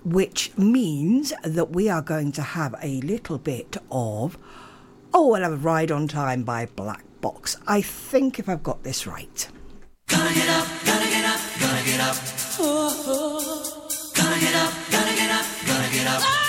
which 0.05 0.57
means 0.57 1.33
that 1.43 1.71
we 1.71 1.89
are 1.89 2.01
going 2.01 2.31
to 2.31 2.41
have 2.41 2.73
a 2.81 3.01
little 3.01 3.37
bit 3.37 3.77
of 3.91 4.39
Oh, 5.13 5.27
we'll 5.27 5.43
have 5.43 5.53
a 5.53 5.57
ride 5.57 5.91
on 5.91 6.07
time 6.07 6.45
by 6.45 6.67
Black 6.67 7.03
Box. 7.21 7.57
I 7.67 7.81
think 7.81 8.39
if 8.39 8.49
I've 8.49 8.63
got 8.63 8.85
this 8.85 9.09
right. 9.09 9.49
Gonna 10.07 10.33
get 10.33 10.49
up, 10.49 10.69
gonna 10.87 11.11
get 11.11 11.25
up, 11.25 11.41
gonna 11.59 11.85
get 11.85 12.01
up. 12.01 12.17
Oh, 12.61 13.05
oh. 13.09 14.13
Gonna 14.15 14.39
get 14.39 14.55
up, 14.55 14.73
gonna 14.93 15.17
get 15.17 15.31
up, 15.33 15.47
gonna 15.67 15.93
get 15.93 16.07
up. 16.07 16.23
Oh, 16.23 16.48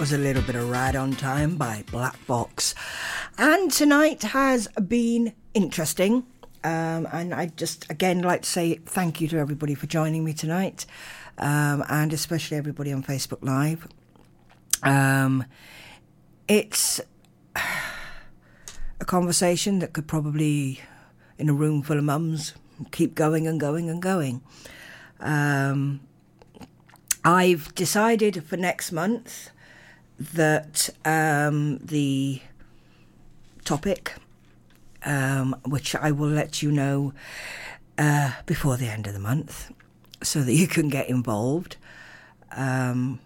was 0.00 0.12
a 0.14 0.18
little 0.18 0.40
bit 0.40 0.54
of 0.54 0.66
Ride 0.70 0.96
on 0.96 1.12
Time 1.12 1.56
by 1.56 1.84
Black 1.90 2.26
Box. 2.26 2.74
And 3.36 3.70
tonight 3.70 4.22
has 4.22 4.66
been 4.88 5.34
interesting. 5.52 6.24
Um, 6.64 7.06
and 7.12 7.34
I 7.34 7.48
just 7.54 7.84
again 7.90 8.22
like 8.22 8.40
to 8.42 8.48
say 8.48 8.76
thank 8.76 9.20
you 9.20 9.28
to 9.28 9.36
everybody 9.36 9.74
for 9.74 9.86
joining 9.86 10.24
me 10.24 10.32
tonight, 10.32 10.86
um, 11.36 11.84
and 11.90 12.14
especially 12.14 12.56
everybody 12.56 12.94
on 12.94 13.02
Facebook 13.02 13.42
Live. 13.42 13.86
Um, 14.82 15.44
it's 16.48 17.02
a 17.54 19.04
conversation 19.04 19.80
that 19.80 19.92
could 19.92 20.08
probably, 20.08 20.80
in 21.36 21.50
a 21.50 21.52
room 21.52 21.82
full 21.82 21.98
of 21.98 22.04
mums, 22.04 22.54
keep 22.90 23.14
going 23.14 23.46
and 23.46 23.60
going 23.60 23.90
and 23.90 24.00
going. 24.00 24.40
Um, 25.20 26.00
I've 27.22 27.74
decided 27.74 28.44
for 28.44 28.56
next 28.56 28.92
month 28.92 29.50
that 30.20 30.90
um, 31.04 31.78
the 31.78 32.40
topic, 33.64 34.14
um, 35.04 35.56
which 35.64 35.94
I 35.96 36.12
will 36.12 36.28
let 36.28 36.62
you 36.62 36.70
know 36.70 37.14
uh, 37.96 38.32
before 38.46 38.76
the 38.76 38.88
end 38.88 39.06
of 39.06 39.14
the 39.14 39.18
month, 39.18 39.72
so 40.22 40.42
that 40.42 40.54
you 40.54 40.66
can 40.66 40.88
get 40.88 41.08
involved. 41.08 41.76
Um, 42.52 43.20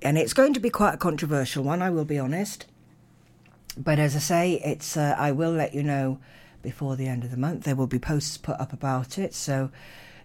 and 0.00 0.16
it's 0.18 0.32
going 0.32 0.54
to 0.54 0.60
be 0.60 0.70
quite 0.70 0.94
a 0.94 0.98
controversial 0.98 1.62
one, 1.62 1.82
I 1.82 1.90
will 1.90 2.04
be 2.04 2.18
honest. 2.18 2.66
But 3.76 3.98
as 3.98 4.16
I 4.16 4.18
say, 4.18 4.60
it's 4.64 4.96
uh, 4.96 5.14
I 5.18 5.32
will 5.32 5.52
let 5.52 5.74
you 5.74 5.82
know 5.82 6.18
before 6.62 6.96
the 6.96 7.06
end 7.08 7.24
of 7.24 7.30
the 7.30 7.36
month. 7.36 7.64
There 7.64 7.76
will 7.76 7.86
be 7.86 7.98
posts 7.98 8.36
put 8.36 8.58
up 8.58 8.72
about 8.72 9.18
it, 9.18 9.34
so 9.34 9.70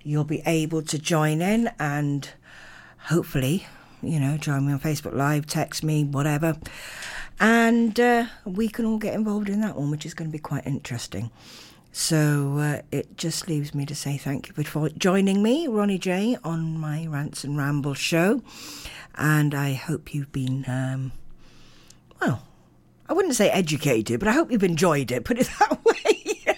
you'll 0.03 0.23
be 0.23 0.41
able 0.45 0.81
to 0.83 0.97
join 0.97 1.41
in 1.41 1.69
and 1.79 2.29
hopefully, 3.05 3.67
you 4.01 4.19
know, 4.19 4.37
join 4.37 4.65
me 4.65 4.73
on 4.73 4.79
Facebook 4.79 5.13
Live, 5.13 5.45
text 5.45 5.83
me, 5.83 6.03
whatever. 6.03 6.57
And 7.39 7.99
uh, 7.99 8.25
we 8.45 8.67
can 8.67 8.85
all 8.85 8.97
get 8.97 9.13
involved 9.13 9.49
in 9.49 9.61
that 9.61 9.75
one, 9.75 9.91
which 9.91 10.05
is 10.05 10.13
going 10.13 10.29
to 10.29 10.33
be 10.33 10.39
quite 10.39 10.65
interesting. 10.65 11.31
So 11.91 12.57
uh, 12.59 12.81
it 12.91 13.17
just 13.17 13.47
leaves 13.47 13.73
me 13.73 13.85
to 13.87 13.95
say 13.95 14.17
thank 14.17 14.49
you 14.49 14.63
for 14.63 14.89
joining 14.89 15.41
me, 15.41 15.67
Ronnie 15.67 15.97
J, 15.97 16.37
on 16.43 16.77
my 16.77 17.07
Rants 17.07 17.43
and 17.43 17.57
Ramble 17.57 17.95
show. 17.95 18.41
And 19.15 19.55
I 19.55 19.73
hope 19.73 20.13
you've 20.13 20.31
been, 20.31 20.65
um, 20.67 21.11
well, 22.21 22.43
I 23.09 23.13
wouldn't 23.13 23.35
say 23.35 23.49
educated, 23.49 24.19
but 24.19 24.29
I 24.29 24.33
hope 24.33 24.51
you've 24.51 24.63
enjoyed 24.63 25.11
it, 25.11 25.23
put 25.25 25.39
it 25.39 25.49
that 25.59 25.83
way. 25.83 26.55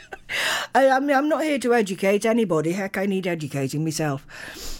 I, 0.76 0.90
I 0.90 1.00
mean, 1.00 1.16
I'm 1.16 1.30
not 1.30 1.44
here 1.44 1.60
to 1.60 1.74
educate 1.74 2.26
anybody. 2.26 2.74
Heck, 2.74 2.98
I 2.98 3.06
need 3.06 3.26
educating 3.26 3.84
myself. 3.84 4.79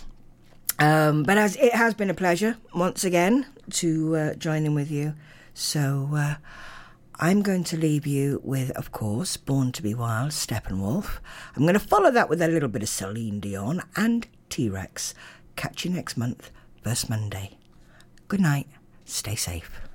Um, 0.80 1.24
but 1.24 1.38
as 1.38 1.56
it 1.58 1.74
has 1.74 1.94
been 1.94 2.10
a 2.10 2.14
pleasure 2.14 2.58
once 2.74 3.04
again 3.04 3.46
to 3.72 4.16
uh, 4.16 4.34
join 4.36 4.66
in 4.66 4.76
with 4.76 4.90
you. 4.90 5.14
So 5.54 6.12
uh, 6.14 6.36
I'm 7.20 7.42
going 7.42 7.66
to 7.66 7.78
leave 7.78 8.08
you 8.08 8.40
with, 8.46 8.72
of 8.72 8.94
course, 8.94 9.36
Born 9.36 9.74
to 9.74 9.84
Be 9.84 9.94
Wild, 9.94 10.32
Steppenwolf. 10.32 11.20
I'm 11.56 11.64
going 11.64 11.74
to 11.74 11.80
follow 11.80 12.12
that 12.12 12.30
with 12.30 12.42
a 12.42 12.48
little 12.48 12.70
bit 12.70 12.84
of 12.84 12.90
Celine 12.90 13.42
Dion 13.42 13.84
and 13.98 14.26
T 14.50 14.70
Rex. 14.70 15.14
Catch 15.58 15.84
you 15.84 15.92
next 15.92 16.16
month, 16.16 16.50
first 16.82 17.10
Monday. 17.10 17.58
Good 18.30 18.40
night. 18.40 18.68
Stay 19.04 19.36
safe. 19.36 19.89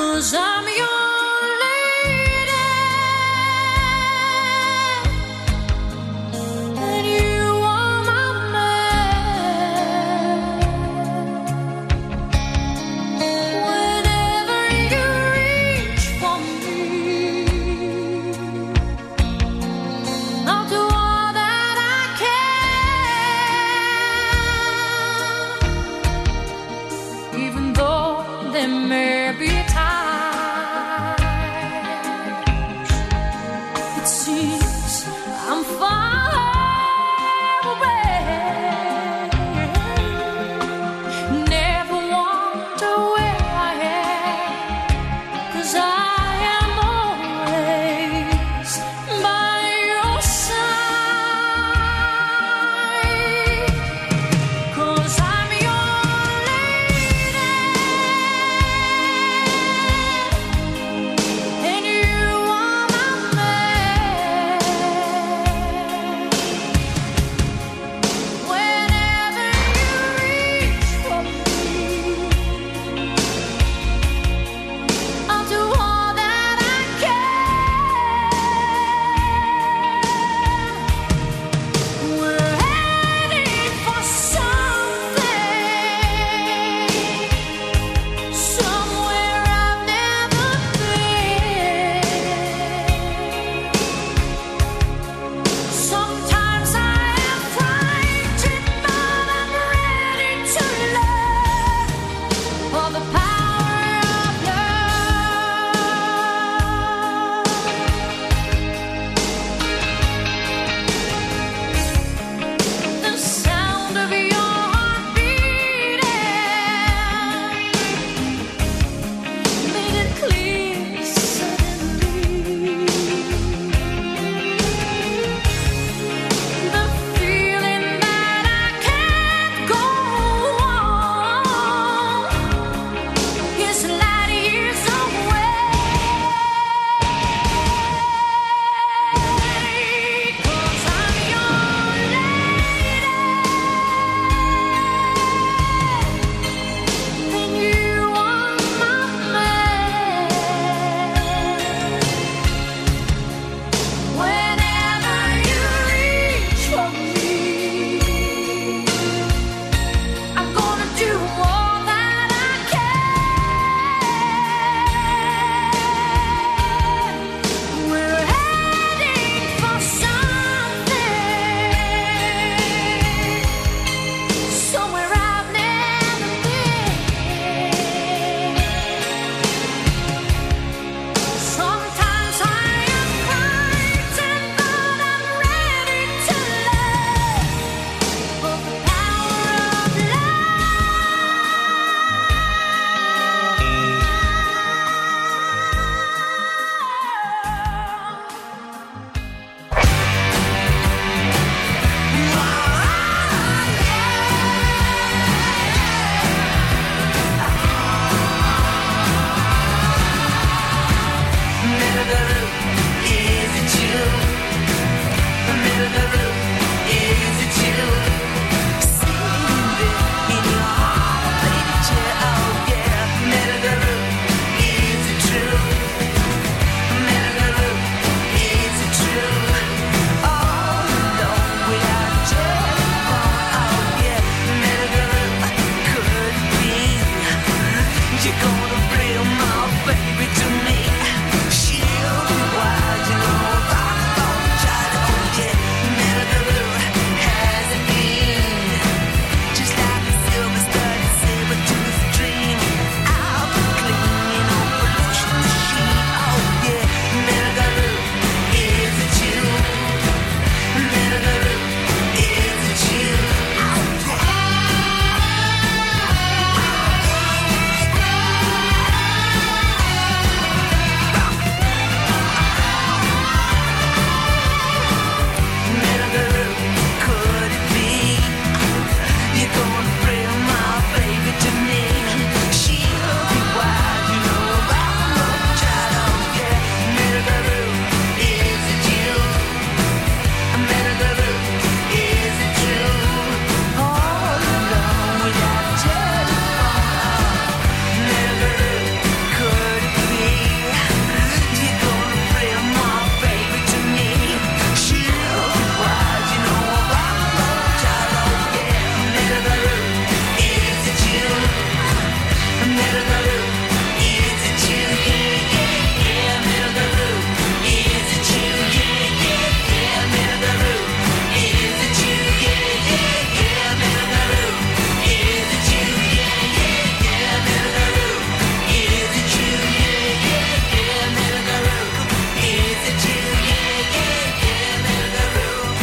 Cause 0.00 0.32
I'm 0.32 0.66
yours. 0.66 0.99